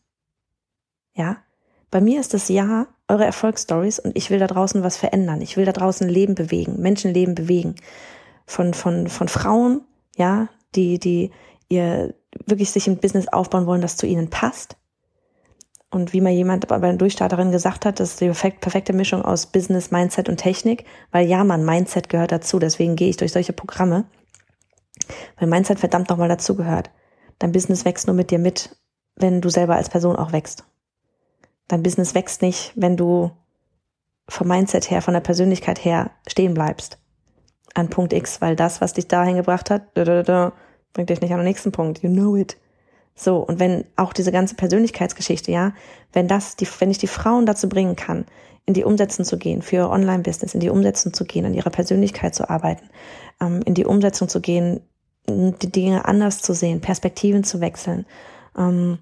Ja? 1.15 1.43
Bei 1.91 2.01
mir 2.01 2.21
ist 2.21 2.35
das 2.35 2.49
Ja 2.49 2.87
eure 3.09 3.25
Erfolgsstories 3.25 3.99
und 3.99 4.17
ich 4.17 4.31
will 4.31 4.39
da 4.39 4.47
draußen 4.47 4.83
was 4.83 4.97
verändern. 4.97 5.41
Ich 5.41 5.57
will 5.57 5.65
da 5.65 5.73
draußen 5.73 6.09
Leben 6.09 6.35
bewegen, 6.35 6.81
Menschenleben 6.81 7.35
bewegen. 7.35 7.75
Von, 8.47 8.75
von, 8.75 9.09
von 9.09 9.29
Frauen, 9.29 9.83
ja, 10.17 10.49
die, 10.75 10.99
die 10.99 11.31
ihr 11.69 12.15
wirklich 12.47 12.71
sich 12.71 12.87
ein 12.87 12.99
Business 12.99 13.29
aufbauen 13.29 13.67
wollen, 13.67 13.81
das 13.81 13.97
zu 13.97 14.07
ihnen 14.07 14.31
passt. 14.31 14.77
Und 15.91 16.13
wie 16.13 16.21
mal 16.21 16.33
jemand 16.33 16.69
bei 16.69 16.77
einer 16.77 16.97
Durchstarterin 16.97 17.51
gesagt 17.51 17.87
hat, 17.87 17.99
das 17.99 18.11
ist 18.11 18.21
die 18.21 18.29
perfekte 18.29 18.93
Mischung 18.93 19.23
aus 19.23 19.47
Business, 19.47 19.91
Mindset 19.91 20.29
und 20.29 20.37
Technik, 20.37 20.85
weil 21.13 21.27
ja, 21.27 21.45
man, 21.45 21.65
Mindset 21.65 22.11
gehört 22.11 22.31
dazu, 22.31 22.59
deswegen 22.59 22.95
gehe 22.95 23.09
ich 23.09 23.17
durch 23.17 23.33
solche 23.33 23.55
Programme, 23.55 24.05
weil 25.39 25.49
Mindset 25.49 25.81
verdammt 25.81 26.11
nochmal 26.11 26.29
dazu 26.29 26.57
gehört. 26.57 26.91
Dein 27.39 27.53
Business 27.53 27.87
wächst 27.87 28.07
nur 28.07 28.17
mit 28.17 28.31
dir 28.31 28.39
mit, 28.39 28.77
wenn 29.17 29.41
du 29.41 29.49
selber 29.49 29.77
als 29.77 29.89
Person 29.89 30.17
auch 30.17 30.33
wächst. 30.33 30.65
Dein 31.69 31.83
Business 31.83 32.15
wächst 32.15 32.43
nicht, 32.43 32.73
wenn 32.75 32.97
du 32.97 33.31
vom 34.29 34.49
Mindset 34.49 34.91
her, 34.91 35.03
von 35.03 35.15
der 35.15 35.21
Persönlichkeit 35.21 35.85
her 35.85 36.11
stehen 36.27 36.55
bleibst. 36.55 36.99
An 37.75 37.89
Punkt 37.89 38.13
X, 38.13 38.41
weil 38.41 38.57
das, 38.57 38.81
was 38.81 38.95
dich 38.95 39.09
dahin 39.09 39.37
gebracht 39.37 39.71
hat, 39.71 39.95
bringt 39.95 41.11
dich 41.11 41.21
nicht 41.21 41.33
an 41.33 41.39
den 41.39 41.47
nächsten 41.47 41.73
Punkt. 41.73 42.03
You 42.03 42.11
know 42.11 42.37
it. 42.37 42.57
So, 43.15 43.39
und 43.39 43.59
wenn 43.59 43.85
auch 43.97 44.13
diese 44.13 44.33
ganze 44.33 44.55
Persönlichkeitsgeschichte, 44.55 45.51
ja, 45.51 45.73
wenn 46.13 46.29
das, 46.29 46.57
die, 46.57 46.69
wenn 46.79 46.91
ich 46.91 46.99
die 46.99 47.09
Frauen 47.09 47.47
dazu 47.47 47.69
bringen 47.69 47.97
kann, 47.97 48.27
in 48.65 48.75
die 48.75 48.85
Umsetzung 48.85 49.25
zu 49.25 49.39
gehen, 49.39 49.63
für 49.63 49.91
Online-Business, 49.91 50.55
in 50.55 50.61
die 50.61 50.71
Umsetzung 50.71 51.13
zu 51.13 51.25
gehen, 51.25 51.45
an 51.45 51.55
ihrer 51.55 51.71
Persönlichkeit 51.71 52.35
zu 52.35 52.49
arbeiten, 52.49 52.89
ähm, 53.41 53.61
in 53.65 53.75
die 53.75 53.87
Umsetzung 53.87 54.29
zu 54.29 54.41
gehen, 54.41 54.81
die 55.27 55.73
Dinge 55.73 56.05
anders 56.05 56.41
zu 56.43 56.55
sehen, 56.55 56.81
Perspektiven 56.81 57.45
zu 57.45 57.61
wechseln, 57.61 58.07
ähm, 58.57 58.99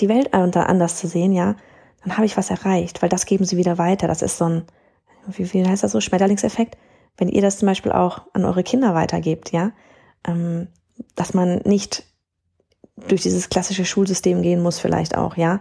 die 0.00 0.08
Welt 0.08 0.34
anders 0.34 0.96
zu 0.96 1.06
sehen, 1.06 1.32
ja, 1.32 1.56
dann 2.02 2.16
habe 2.16 2.26
ich 2.26 2.36
was 2.36 2.50
erreicht, 2.50 3.02
weil 3.02 3.08
das 3.08 3.26
geben 3.26 3.44
sie 3.44 3.56
wieder 3.56 3.78
weiter. 3.78 4.06
Das 4.06 4.22
ist 4.22 4.38
so 4.38 4.44
ein, 4.44 4.64
wie, 5.26 5.52
wie 5.52 5.66
heißt 5.66 5.82
das 5.82 5.92
so, 5.92 6.00
Schmetterlingseffekt? 6.00 6.76
Wenn 7.16 7.28
ihr 7.28 7.42
das 7.42 7.58
zum 7.58 7.66
Beispiel 7.66 7.92
auch 7.92 8.22
an 8.32 8.44
eure 8.44 8.62
Kinder 8.62 8.94
weitergebt, 8.94 9.52
ja, 9.52 9.72
ähm, 10.26 10.68
dass 11.14 11.34
man 11.34 11.62
nicht 11.64 12.04
durch 13.08 13.22
dieses 13.22 13.48
klassische 13.48 13.84
Schulsystem 13.84 14.42
gehen 14.42 14.62
muss 14.62 14.78
vielleicht 14.78 15.16
auch, 15.16 15.36
ja. 15.36 15.60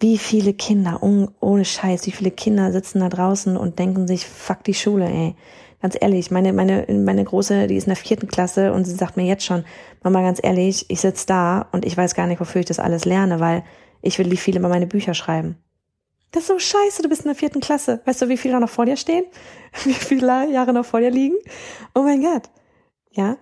Wie 0.00 0.18
viele 0.18 0.52
Kinder, 0.52 1.02
ohne 1.02 1.64
Scheiß, 1.64 2.06
wie 2.06 2.10
viele 2.10 2.32
Kinder 2.32 2.72
sitzen 2.72 3.00
da 3.00 3.08
draußen 3.08 3.56
und 3.56 3.78
denken 3.78 4.08
sich, 4.08 4.26
fuck 4.26 4.64
die 4.64 4.74
Schule, 4.74 5.08
ey. 5.08 5.36
Ganz 5.84 5.98
ehrlich, 6.00 6.30
meine, 6.30 6.54
meine, 6.54 6.86
meine 6.88 7.22
Große, 7.22 7.66
die 7.66 7.76
ist 7.76 7.84
in 7.84 7.90
der 7.90 7.96
vierten 7.96 8.26
Klasse 8.26 8.72
und 8.72 8.86
sie 8.86 8.94
sagt 8.94 9.18
mir 9.18 9.26
jetzt 9.26 9.44
schon, 9.44 9.66
Mama, 10.02 10.22
ganz 10.22 10.40
ehrlich, 10.42 10.86
ich 10.88 11.02
sitze 11.02 11.26
da 11.26 11.68
und 11.72 11.84
ich 11.84 11.94
weiß 11.94 12.14
gar 12.14 12.26
nicht, 12.26 12.40
wofür 12.40 12.60
ich 12.60 12.66
das 12.66 12.78
alles 12.78 13.04
lerne, 13.04 13.38
weil 13.38 13.64
ich 14.00 14.18
will 14.18 14.30
wie 14.30 14.38
viele 14.38 14.60
mal 14.60 14.70
meine 14.70 14.86
Bücher 14.86 15.12
schreiben. 15.12 15.58
Das 16.30 16.44
ist 16.44 16.48
so 16.48 16.58
scheiße, 16.58 17.02
du 17.02 17.10
bist 17.10 17.20
in 17.20 17.28
der 17.28 17.34
vierten 17.34 17.60
Klasse. 17.60 18.00
Weißt 18.06 18.22
du, 18.22 18.30
wie 18.30 18.38
viele 18.38 18.54
da 18.54 18.60
noch 18.60 18.70
vor 18.70 18.86
dir 18.86 18.96
stehen? 18.96 19.26
Wie 19.84 19.92
viele 19.92 20.50
Jahre 20.50 20.72
noch 20.72 20.86
vor 20.86 21.00
dir 21.00 21.10
liegen? 21.10 21.36
Oh 21.94 22.00
mein 22.00 22.22
Gott. 22.22 22.48
Ja. 23.10 23.36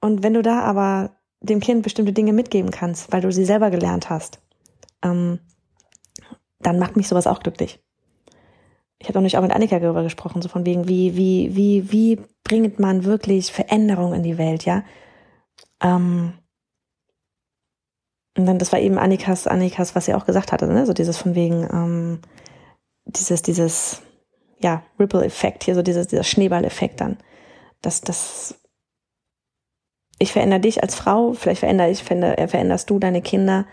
Und 0.00 0.22
wenn 0.22 0.34
du 0.34 0.42
da 0.42 0.60
aber 0.60 1.16
dem 1.40 1.58
Kind 1.58 1.82
bestimmte 1.82 2.12
Dinge 2.12 2.32
mitgeben 2.32 2.70
kannst, 2.70 3.10
weil 3.12 3.22
du 3.22 3.32
sie 3.32 3.44
selber 3.44 3.70
gelernt 3.70 4.08
hast, 4.08 4.38
ähm, 5.02 5.40
dann 6.60 6.78
macht 6.78 6.94
mich 6.94 7.08
sowas 7.08 7.26
auch 7.26 7.40
glücklich. 7.40 7.83
Ich 8.98 9.08
habe 9.08 9.18
auch 9.18 9.22
nicht 9.22 9.36
auch 9.36 9.42
mit 9.42 9.52
Annika 9.52 9.78
darüber 9.78 10.02
gesprochen, 10.02 10.40
so 10.40 10.48
von 10.48 10.64
wegen, 10.64 10.88
wie, 10.88 11.16
wie, 11.16 11.54
wie, 11.54 11.92
wie 11.92 12.20
bringt 12.42 12.78
man 12.78 13.04
wirklich 13.04 13.52
Veränderung 13.52 14.14
in 14.14 14.22
die 14.22 14.38
Welt, 14.38 14.64
ja? 14.64 14.84
Ähm, 15.82 16.34
und 18.36 18.46
dann, 18.46 18.58
das 18.58 18.72
war 18.72 18.80
eben 18.80 18.98
Annikas, 18.98 19.46
Annikas, 19.46 19.94
was 19.94 20.06
sie 20.06 20.14
auch 20.14 20.26
gesagt 20.26 20.52
hatte, 20.52 20.66
ne? 20.66 20.86
So 20.86 20.92
dieses 20.92 21.18
von 21.18 21.34
wegen, 21.34 21.68
ähm, 21.72 22.20
dieses, 23.04 23.42
dieses, 23.42 24.02
ja, 24.58 24.82
Ripple-Effekt 24.98 25.64
hier, 25.64 25.74
so 25.74 25.82
dieses, 25.82 26.08
dieser 26.08 26.24
Schneeball-Effekt 26.24 27.00
dann. 27.00 27.18
Das, 27.82 28.00
das 28.00 28.58
ich 30.18 30.32
verändere 30.32 30.60
dich 30.60 30.82
als 30.82 30.94
Frau, 30.94 31.32
vielleicht 31.32 31.60
verändere 31.60 31.90
ich, 31.90 32.02
veränderst 32.02 32.88
du 32.88 32.98
deine 32.98 33.20
Kinder, 33.20 33.66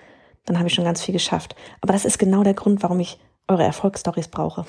dann 0.45 0.57
habe 0.57 0.67
ich 0.67 0.73
schon 0.73 0.85
ganz 0.85 1.01
viel 1.03 1.13
geschafft. 1.13 1.55
Aber 1.81 1.93
das 1.93 2.05
ist 2.05 2.17
genau 2.17 2.43
der 2.43 2.55
Grund, 2.55 2.83
warum 2.83 2.99
ich 2.99 3.19
eure 3.51 3.63
Erfolgsstories 3.63 4.27
brauche. 4.27 4.65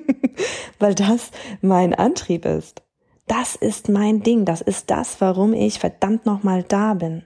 Weil 0.78 0.94
das 0.94 1.30
mein 1.60 1.94
Antrieb 1.94 2.44
ist. 2.44 2.82
Das 3.26 3.56
ist 3.56 3.88
mein 3.88 4.22
Ding. 4.22 4.44
Das 4.44 4.60
ist 4.60 4.90
das, 4.90 5.20
warum 5.20 5.52
ich 5.52 5.78
verdammt 5.78 6.26
nochmal 6.26 6.62
da 6.62 6.94
bin. 6.94 7.24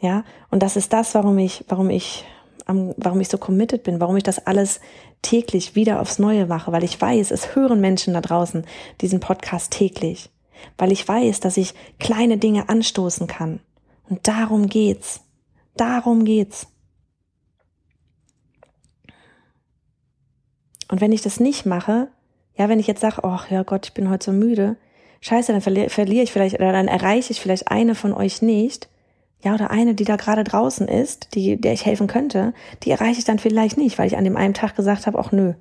Ja, 0.00 0.24
und 0.50 0.62
das 0.62 0.76
ist 0.76 0.92
das, 0.92 1.14
warum 1.14 1.38
ich, 1.38 1.64
warum 1.68 1.90
ich, 1.90 2.24
warum 2.66 3.20
ich 3.20 3.28
so 3.28 3.38
committed 3.38 3.82
bin, 3.82 4.00
warum 4.00 4.16
ich 4.16 4.22
das 4.22 4.46
alles 4.46 4.80
täglich 5.22 5.74
wieder 5.74 6.00
aufs 6.00 6.18
Neue 6.18 6.46
mache, 6.46 6.72
weil 6.72 6.84
ich 6.84 7.00
weiß, 7.00 7.30
es 7.30 7.54
hören 7.54 7.80
Menschen 7.80 8.14
da 8.14 8.20
draußen 8.20 8.66
diesen 9.00 9.20
Podcast 9.20 9.70
täglich 9.70 10.30
weil 10.76 10.92
ich 10.92 11.06
weiß, 11.06 11.40
dass 11.40 11.56
ich 11.56 11.74
kleine 11.98 12.38
Dinge 12.38 12.68
anstoßen 12.68 13.26
kann. 13.26 13.60
Und 14.08 14.26
darum 14.28 14.68
geht's. 14.68 15.20
Darum 15.76 16.24
geht's. 16.24 16.66
Und 20.88 21.00
wenn 21.00 21.12
ich 21.12 21.22
das 21.22 21.40
nicht 21.40 21.66
mache, 21.66 22.08
ja, 22.56 22.68
wenn 22.68 22.78
ich 22.78 22.86
jetzt 22.86 23.00
sage, 23.00 23.24
ach 23.24 23.50
ja 23.50 23.62
Gott, 23.62 23.86
ich 23.86 23.94
bin 23.94 24.10
heute 24.10 24.26
so 24.26 24.32
müde, 24.32 24.76
scheiße, 25.20 25.52
dann 25.52 25.60
verli 25.60 25.88
verliere 25.88 26.22
ich 26.22 26.32
vielleicht, 26.32 26.56
oder 26.56 26.72
dann 26.72 26.88
erreiche 26.88 27.32
ich 27.32 27.40
vielleicht 27.40 27.68
eine 27.68 27.94
von 27.94 28.12
euch 28.12 28.42
nicht. 28.42 28.88
ja, 29.42 29.54
oder 29.54 29.70
eine, 29.70 29.94
die 29.94 30.04
da 30.04 30.16
gerade 30.16 30.44
draußen 30.44 30.88
ist, 30.88 31.34
die, 31.34 31.60
der 31.60 31.74
ich 31.74 31.84
helfen 31.84 32.06
könnte, 32.06 32.54
die 32.82 32.90
erreiche 32.90 33.18
ich 33.18 33.24
dann 33.24 33.38
vielleicht 33.38 33.76
nicht, 33.76 33.98
weil 33.98 34.06
ich 34.06 34.16
an 34.16 34.24
dem 34.24 34.36
einen 34.36 34.54
Tag 34.54 34.74
gesagt 34.76 35.06
habe, 35.06 35.18
ach 35.18 35.32
nö, 35.32 35.54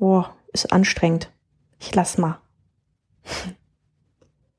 oh, 0.00 0.24
ist 0.52 0.72
anstrengend. 0.72 1.30
Ich 1.78 1.94
lass 1.94 2.18
mal. 2.18 2.38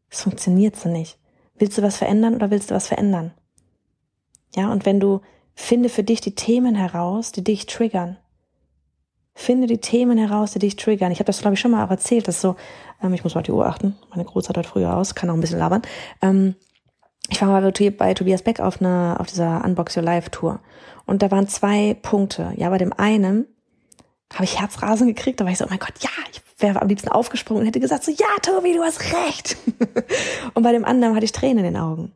Es 0.09 0.21
funktioniert 0.21 0.77
so 0.77 0.87
nicht. 0.87 1.17
Willst 1.57 1.77
du 1.77 1.81
was 1.81 1.97
verändern 1.97 2.35
oder 2.35 2.49
willst 2.49 2.71
du 2.71 2.75
was 2.75 2.87
verändern? 2.87 3.33
Ja, 4.55 4.71
und 4.71 4.85
wenn 4.85 5.01
du 5.01 5.19
finde 5.55 5.89
für 5.89 6.03
dich 6.03 6.21
die 6.21 6.35
Themen 6.35 6.75
heraus, 6.75 7.33
die 7.33 7.43
dich 7.43 7.65
triggern. 7.65 8.17
Finde 9.37 9.67
die 9.67 9.79
Themen 9.79 10.17
heraus, 10.17 10.53
die 10.53 10.59
dich 10.59 10.77
triggern. 10.77 11.11
Ich 11.11 11.19
habe 11.19 11.25
das, 11.25 11.41
glaube 11.41 11.55
ich, 11.55 11.59
schon 11.59 11.71
mal 11.71 11.85
auch 11.85 11.91
erzählt, 11.91 12.27
dass 12.27 12.39
so, 12.39 12.55
ähm, 13.03 13.13
ich 13.13 13.23
muss 13.23 13.35
mal 13.35 13.41
die 13.41 13.51
Uhr 13.51 13.65
achten, 13.65 13.95
meine 14.09 14.23
Großzeit 14.23 14.57
heute 14.57 14.69
früher 14.69 14.95
aus, 14.95 15.13
kann 15.13 15.29
auch 15.29 15.33
ein 15.33 15.41
bisschen 15.41 15.59
labern. 15.59 15.81
Ähm, 16.21 16.55
ich 17.29 17.41
war 17.41 17.49
mal 17.49 17.71
bei 17.97 18.13
Tobias 18.13 18.43
Beck 18.43 18.59
auf 18.59 18.79
einer, 18.79 19.17
auf 19.19 19.27
dieser 19.27 19.63
Unbox 19.65 19.97
Your 19.97 20.03
Life 20.03 20.31
Tour. 20.31 20.61
Und 21.05 21.21
da 21.21 21.31
waren 21.31 21.47
zwei 21.47 21.95
Punkte. 22.01 22.53
Ja, 22.55 22.69
bei 22.69 22.77
dem 22.77 22.93
einen 22.93 23.45
habe 24.33 24.45
ich 24.45 24.59
Herzrasen 24.59 25.07
gekriegt, 25.07 25.39
da 25.39 25.45
war 25.45 25.51
ich 25.51 25.57
so, 25.57 25.65
oh 25.65 25.69
mein 25.69 25.79
Gott, 25.79 25.93
ja, 25.99 26.09
ich 26.31 26.41
wäre 26.57 26.81
am 26.81 26.87
liebsten 26.87 27.09
aufgesprungen 27.09 27.61
und 27.61 27.67
hätte 27.67 27.79
gesagt 27.79 28.03
so, 28.03 28.11
ja, 28.11 28.27
Tobi, 28.41 28.73
du 28.73 28.83
hast 28.83 29.01
recht. 29.01 29.57
und 30.53 30.63
bei 30.63 30.71
dem 30.71 30.85
anderen 30.85 31.15
hatte 31.15 31.25
ich 31.25 31.31
Tränen 31.31 31.59
in 31.59 31.73
den 31.73 31.77
Augen. 31.77 32.13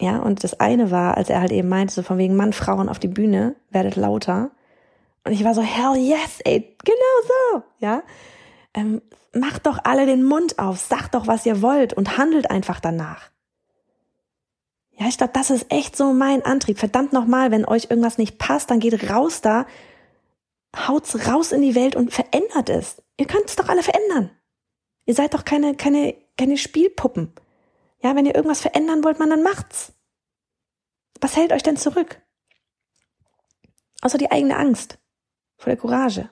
Ja, 0.00 0.18
und 0.18 0.42
das 0.42 0.58
eine 0.58 0.90
war, 0.90 1.16
als 1.16 1.30
er 1.30 1.40
halt 1.40 1.52
eben 1.52 1.68
meinte, 1.68 1.94
so 1.94 2.02
von 2.02 2.18
wegen 2.18 2.34
Mann, 2.34 2.52
Frauen 2.52 2.88
auf 2.88 2.98
die 2.98 3.08
Bühne, 3.08 3.54
werdet 3.70 3.96
lauter. 3.96 4.50
Und 5.24 5.32
ich 5.32 5.44
war 5.44 5.54
so, 5.54 5.62
hell 5.62 5.96
yes, 5.96 6.40
ey, 6.44 6.76
genau 6.84 7.22
so, 7.26 7.62
ja. 7.78 8.02
Ähm, 8.74 9.02
macht 9.32 9.66
doch 9.66 9.78
alle 9.84 10.06
den 10.06 10.24
Mund 10.24 10.58
auf, 10.58 10.78
sagt 10.78 11.14
doch, 11.14 11.26
was 11.26 11.46
ihr 11.46 11.62
wollt 11.62 11.92
und 11.92 12.18
handelt 12.18 12.50
einfach 12.50 12.80
danach. 12.80 13.30
Ja, 14.92 15.06
ich 15.06 15.16
glaube, 15.16 15.32
das 15.32 15.50
ist 15.50 15.66
echt 15.70 15.96
so 15.96 16.12
mein 16.12 16.44
Antrieb. 16.44 16.78
Verdammt 16.78 17.12
nochmal, 17.12 17.50
wenn 17.50 17.64
euch 17.64 17.84
irgendwas 17.90 18.18
nicht 18.18 18.38
passt, 18.38 18.70
dann 18.70 18.80
geht 18.80 19.10
raus 19.10 19.40
da, 19.40 19.66
haut's 20.76 21.26
raus 21.26 21.52
in 21.52 21.62
die 21.62 21.74
Welt 21.74 21.96
und 21.96 22.12
verändert 22.12 22.68
es. 22.68 23.02
Ihr 23.16 23.26
könnt 23.26 23.46
es 23.46 23.56
doch 23.56 23.68
alle 23.68 23.82
verändern. 23.82 24.30
Ihr 25.06 25.14
seid 25.14 25.34
doch 25.34 25.44
keine, 25.44 25.74
keine, 25.74 26.14
keine 26.36 26.56
Spielpuppen. 26.56 27.32
Ja, 28.02 28.14
wenn 28.16 28.26
ihr 28.26 28.34
irgendwas 28.34 28.60
verändern 28.60 29.04
wollt, 29.04 29.18
man, 29.18 29.30
dann 29.30 29.42
macht's. 29.42 29.92
Was 31.20 31.36
hält 31.36 31.52
euch 31.52 31.62
denn 31.62 31.76
zurück? 31.76 32.20
Außer 34.02 34.18
die 34.18 34.30
eigene 34.30 34.56
Angst 34.56 34.98
vor 35.62 35.70
der 35.70 35.80
Courage. 35.80 36.28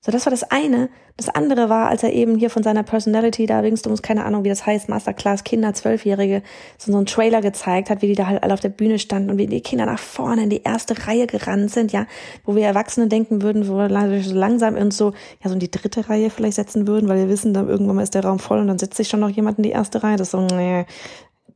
So, 0.00 0.12
das 0.12 0.24
war 0.24 0.30
das 0.30 0.44
eine. 0.44 0.88
Das 1.16 1.28
andere 1.28 1.68
war, 1.68 1.88
als 1.88 2.04
er 2.04 2.12
eben 2.12 2.38
hier 2.38 2.48
von 2.48 2.62
seiner 2.62 2.84
Personality 2.84 3.46
da 3.46 3.58
ringsum, 3.58 3.96
keine 4.02 4.24
Ahnung, 4.24 4.44
wie 4.44 4.48
das 4.50 4.64
heißt, 4.64 4.88
Masterclass 4.88 5.42
Kinder, 5.42 5.74
Zwölfjährige, 5.74 6.42
so, 6.78 6.92
so 6.92 6.98
einen 6.98 7.06
Trailer 7.06 7.40
gezeigt 7.40 7.90
hat, 7.90 8.02
wie 8.02 8.06
die 8.06 8.14
da 8.14 8.26
halt 8.26 8.44
alle 8.44 8.54
auf 8.54 8.60
der 8.60 8.68
Bühne 8.68 9.00
standen 9.00 9.30
und 9.30 9.38
wie 9.38 9.48
die 9.48 9.62
Kinder 9.62 9.84
nach 9.84 9.98
vorne 9.98 10.44
in 10.44 10.50
die 10.50 10.62
erste 10.62 11.08
Reihe 11.08 11.26
gerannt 11.26 11.72
sind, 11.72 11.90
ja, 11.90 12.06
wo 12.44 12.54
wir 12.54 12.64
Erwachsene 12.64 13.08
denken 13.08 13.42
würden, 13.42 13.66
wo 13.66 13.78
wir 13.78 14.22
so 14.22 14.34
langsam 14.34 14.76
uns 14.76 14.96
so, 14.96 15.12
ja, 15.42 15.48
so 15.48 15.54
in 15.54 15.60
die 15.60 15.70
dritte 15.70 16.08
Reihe 16.08 16.30
vielleicht 16.30 16.56
setzen 16.56 16.86
würden, 16.86 17.08
weil 17.08 17.18
wir 17.18 17.28
wissen, 17.28 17.52
dann 17.52 17.68
irgendwann 17.68 17.96
mal 17.96 18.02
ist 18.02 18.14
der 18.14 18.24
Raum 18.24 18.38
voll 18.38 18.60
und 18.60 18.68
dann 18.68 18.78
sitzt 18.78 18.96
sich 18.96 19.08
schon 19.08 19.20
noch 19.20 19.30
jemand 19.30 19.58
in 19.58 19.64
die 19.64 19.70
erste 19.70 20.04
Reihe. 20.04 20.18
Das 20.18 20.28
ist 20.28 20.32
so, 20.32 20.46
nee, 20.54 20.86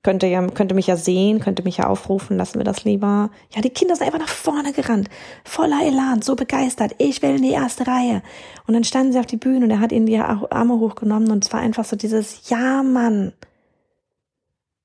könnte 0.02 0.26
ja, 0.26 0.46
könnte 0.48 0.74
mich 0.74 0.86
ja 0.86 0.96
sehen, 0.96 1.40
könnte 1.40 1.62
mich 1.62 1.78
ja 1.78 1.86
aufrufen, 1.86 2.36
lassen 2.36 2.58
wir 2.58 2.64
das 2.64 2.84
lieber. 2.84 3.30
Ja, 3.54 3.60
die 3.60 3.70
Kinder 3.70 3.94
sind 3.96 4.06
einfach 4.06 4.18
nach 4.18 4.28
vorne 4.28 4.72
gerannt, 4.72 5.10
voller 5.44 5.82
Elan, 5.84 6.22
so 6.22 6.36
begeistert, 6.36 6.94
ich 6.98 7.20
will 7.22 7.36
in 7.36 7.42
die 7.42 7.50
erste 7.50 7.86
Reihe. 7.86 8.22
Und 8.66 8.74
dann 8.74 8.84
standen 8.84 9.12
sie 9.12 9.18
auf 9.18 9.26
die 9.26 9.36
Bühne 9.36 9.64
und 9.64 9.70
er 9.70 9.80
hat 9.80 9.92
ihnen 9.92 10.06
die 10.06 10.18
Arme 10.18 10.78
hochgenommen 10.78 11.30
und 11.30 11.44
es 11.44 11.52
war 11.52 11.60
einfach 11.60 11.84
so 11.84 11.96
dieses, 11.96 12.48
ja, 12.48 12.82
Mann, 12.82 13.32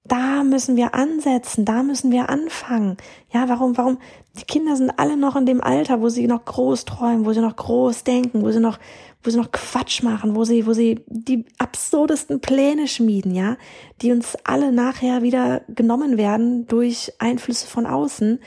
da 0.08 0.44
müssen 0.44 0.76
wir 0.76 0.94
ansetzen, 0.94 1.66
da 1.66 1.82
müssen 1.82 2.12
wir 2.12 2.30
anfangen. 2.30 2.98
Ja, 3.34 3.50
warum, 3.50 3.76
warum? 3.76 3.98
Die 4.38 4.44
Kinder 4.44 4.76
sind 4.76 4.92
alle 5.00 5.18
noch 5.18 5.36
in 5.36 5.48
dem 5.48 5.62
Alter, 5.62 6.02
wo 6.02 6.10
sie 6.10 6.28
noch 6.28 6.46
groß 6.46 6.86
träumen, 6.86 7.26
wo 7.26 7.34
sie 7.34 7.42
noch 7.42 7.56
groß 7.56 8.04
denken, 8.04 8.44
wo 8.44 8.52
sie 8.52 8.60
noch, 8.60 8.78
wo 9.26 9.30
sie 9.30 9.38
noch 9.38 9.52
Quatsch 9.52 10.04
machen, 10.04 10.36
wo 10.36 10.44
sie, 10.44 10.68
wo 10.68 10.74
sie 10.74 11.04
die 11.08 11.46
absurdesten 11.58 12.40
Pläne 12.40 12.88
schmieden, 12.88 13.34
ja, 13.34 13.58
die 14.02 14.12
uns 14.12 14.36
alle 14.44 14.72
nachher 14.72 15.22
wieder 15.24 15.62
genommen 15.68 16.18
werden 16.18 16.68
durch 16.68 17.14
Einflüsse 17.20 17.68
von 17.68 17.86
außen, 17.86 18.40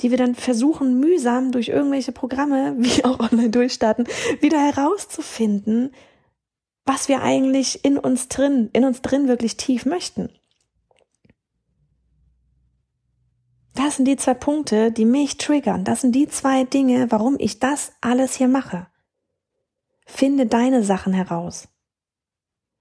die 0.00 0.10
wir 0.10 0.18
dann 0.18 0.34
versuchen, 0.34 1.00
mühsam 1.00 1.52
durch 1.52 1.68
irgendwelche 1.68 2.12
Programme, 2.12 2.74
wie 2.78 3.04
auch 3.04 3.18
online 3.20 3.50
durchstarten, 3.50 4.06
wieder 4.40 4.60
herauszufinden, 4.60 5.92
was 6.84 7.08
wir 7.08 7.22
eigentlich 7.22 7.84
in 7.84 7.98
uns 7.98 8.28
drin, 8.28 8.70
in 8.72 8.84
uns 8.84 9.02
drin 9.02 9.28
wirklich 9.28 9.56
tief 9.56 9.84
möchten. 9.84 10.30
Das 13.74 13.96
sind 13.96 14.06
die 14.06 14.16
zwei 14.16 14.34
Punkte, 14.34 14.90
die 14.90 15.04
mich 15.04 15.36
triggern. 15.36 15.84
Das 15.84 16.00
sind 16.00 16.12
die 16.12 16.26
zwei 16.26 16.64
Dinge, 16.64 17.12
warum 17.12 17.36
ich 17.38 17.60
das 17.60 17.92
alles 18.00 18.34
hier 18.34 18.48
mache. 18.48 18.88
Finde 20.08 20.46
deine 20.46 20.82
Sachen 20.82 21.12
heraus. 21.12 21.68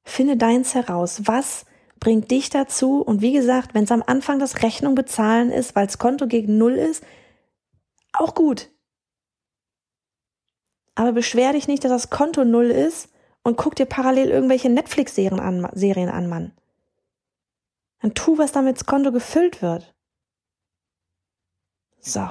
Finde 0.05 0.37
deins 0.37 0.73
heraus. 0.73 1.23
Was 1.25 1.65
bringt 1.99 2.31
dich 2.31 2.49
dazu? 2.49 3.01
Und 3.01 3.21
wie 3.21 3.33
gesagt, 3.33 3.73
wenn 3.73 3.83
es 3.83 3.91
am 3.91 4.01
Anfang 4.01 4.39
das 4.39 4.63
Rechnung 4.63 4.95
bezahlen 4.95 5.51
ist, 5.51 5.75
weil 5.75 5.85
das 5.85 5.97
Konto 5.97 6.25
gegen 6.25 6.57
Null 6.57 6.75
ist, 6.75 7.03
auch 8.13 8.33
gut. 8.33 8.71
Aber 10.95 11.11
beschwer 11.11 11.51
dich 11.51 11.67
nicht, 11.67 11.83
dass 11.83 11.91
das 11.91 12.09
Konto 12.09 12.45
Null 12.45 12.71
ist 12.71 13.09
und 13.43 13.57
guck 13.57 13.75
dir 13.75 13.85
parallel 13.85 14.29
irgendwelche 14.29 14.69
Netflix-Serien 14.69 15.41
an, 15.41 15.69
Serien 15.73 16.09
an, 16.09 16.29
Mann. 16.29 16.53
Dann 18.01 18.13
tu, 18.13 18.37
was 18.37 18.53
damit 18.53 18.77
das 18.77 18.85
Konto 18.85 19.11
gefüllt 19.11 19.61
wird. 19.61 19.93
So. 21.99 22.29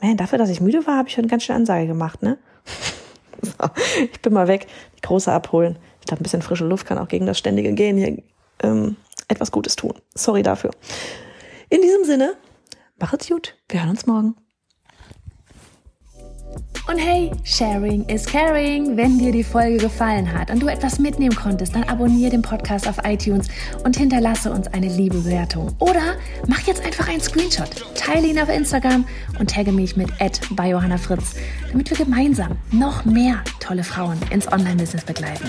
Man, 0.00 0.16
dafür, 0.16 0.38
dass 0.38 0.50
ich 0.50 0.60
müde 0.60 0.88
war, 0.88 0.96
habe 0.98 1.08
ich 1.08 1.14
schon 1.14 1.28
ganz 1.28 1.44
schön 1.44 1.54
Ansage 1.54 1.86
gemacht, 1.86 2.20
ne? 2.22 2.38
so, 3.42 3.52
ich 4.12 4.20
bin 4.20 4.32
mal 4.32 4.48
weg. 4.48 4.66
Die 4.96 5.02
große 5.02 5.30
abholen. 5.30 5.78
Ich 6.00 6.06
glaube, 6.06 6.22
ein 6.22 6.24
bisschen 6.24 6.42
frische 6.42 6.64
Luft 6.64 6.86
kann 6.86 6.98
auch 6.98 7.08
gegen 7.08 7.26
das 7.26 7.38
ständige 7.38 7.72
Gehen 7.72 7.96
hier 7.96 8.22
ähm, 8.62 8.96
etwas 9.28 9.50
Gutes 9.52 9.76
tun. 9.76 9.94
Sorry 10.14 10.42
dafür. 10.42 10.70
In 11.68 11.82
diesem 11.82 12.04
Sinne, 12.04 12.34
macht's 12.98 13.28
gut. 13.28 13.56
Wir 13.68 13.80
hören 13.80 13.90
uns 13.90 14.06
morgen. 14.06 14.36
Und 16.92 16.98
hey, 16.98 17.30
Sharing 17.42 18.06
is 18.06 18.26
Caring. 18.26 18.98
Wenn 18.98 19.18
dir 19.18 19.32
die 19.32 19.42
Folge 19.42 19.78
gefallen 19.78 20.30
hat 20.30 20.50
und 20.50 20.60
du 20.60 20.66
etwas 20.66 20.98
mitnehmen 20.98 21.34
konntest, 21.34 21.74
dann 21.74 21.84
abonniere 21.84 22.32
den 22.32 22.42
Podcast 22.42 22.86
auf 22.86 22.96
iTunes 23.04 23.48
und 23.82 23.96
hinterlasse 23.96 24.52
uns 24.52 24.66
eine 24.68 24.88
liebe 24.88 25.16
Bewertung. 25.16 25.74
Oder 25.78 26.16
mach 26.48 26.60
jetzt 26.66 26.84
einfach 26.84 27.08
einen 27.08 27.22
Screenshot, 27.22 27.70
teile 27.94 28.26
ihn 28.26 28.38
auf 28.38 28.50
Instagram 28.50 29.06
und 29.38 29.48
tagge 29.48 29.72
mich 29.72 29.96
mit 29.96 30.10
bei 30.50 30.68
Johanna 30.68 30.98
Fritz, 30.98 31.34
damit 31.70 31.88
wir 31.88 31.96
gemeinsam 31.96 32.58
noch 32.72 33.06
mehr 33.06 33.42
tolle 33.58 33.84
Frauen 33.84 34.18
ins 34.28 34.52
Online-Business 34.52 35.06
begleiten. 35.06 35.48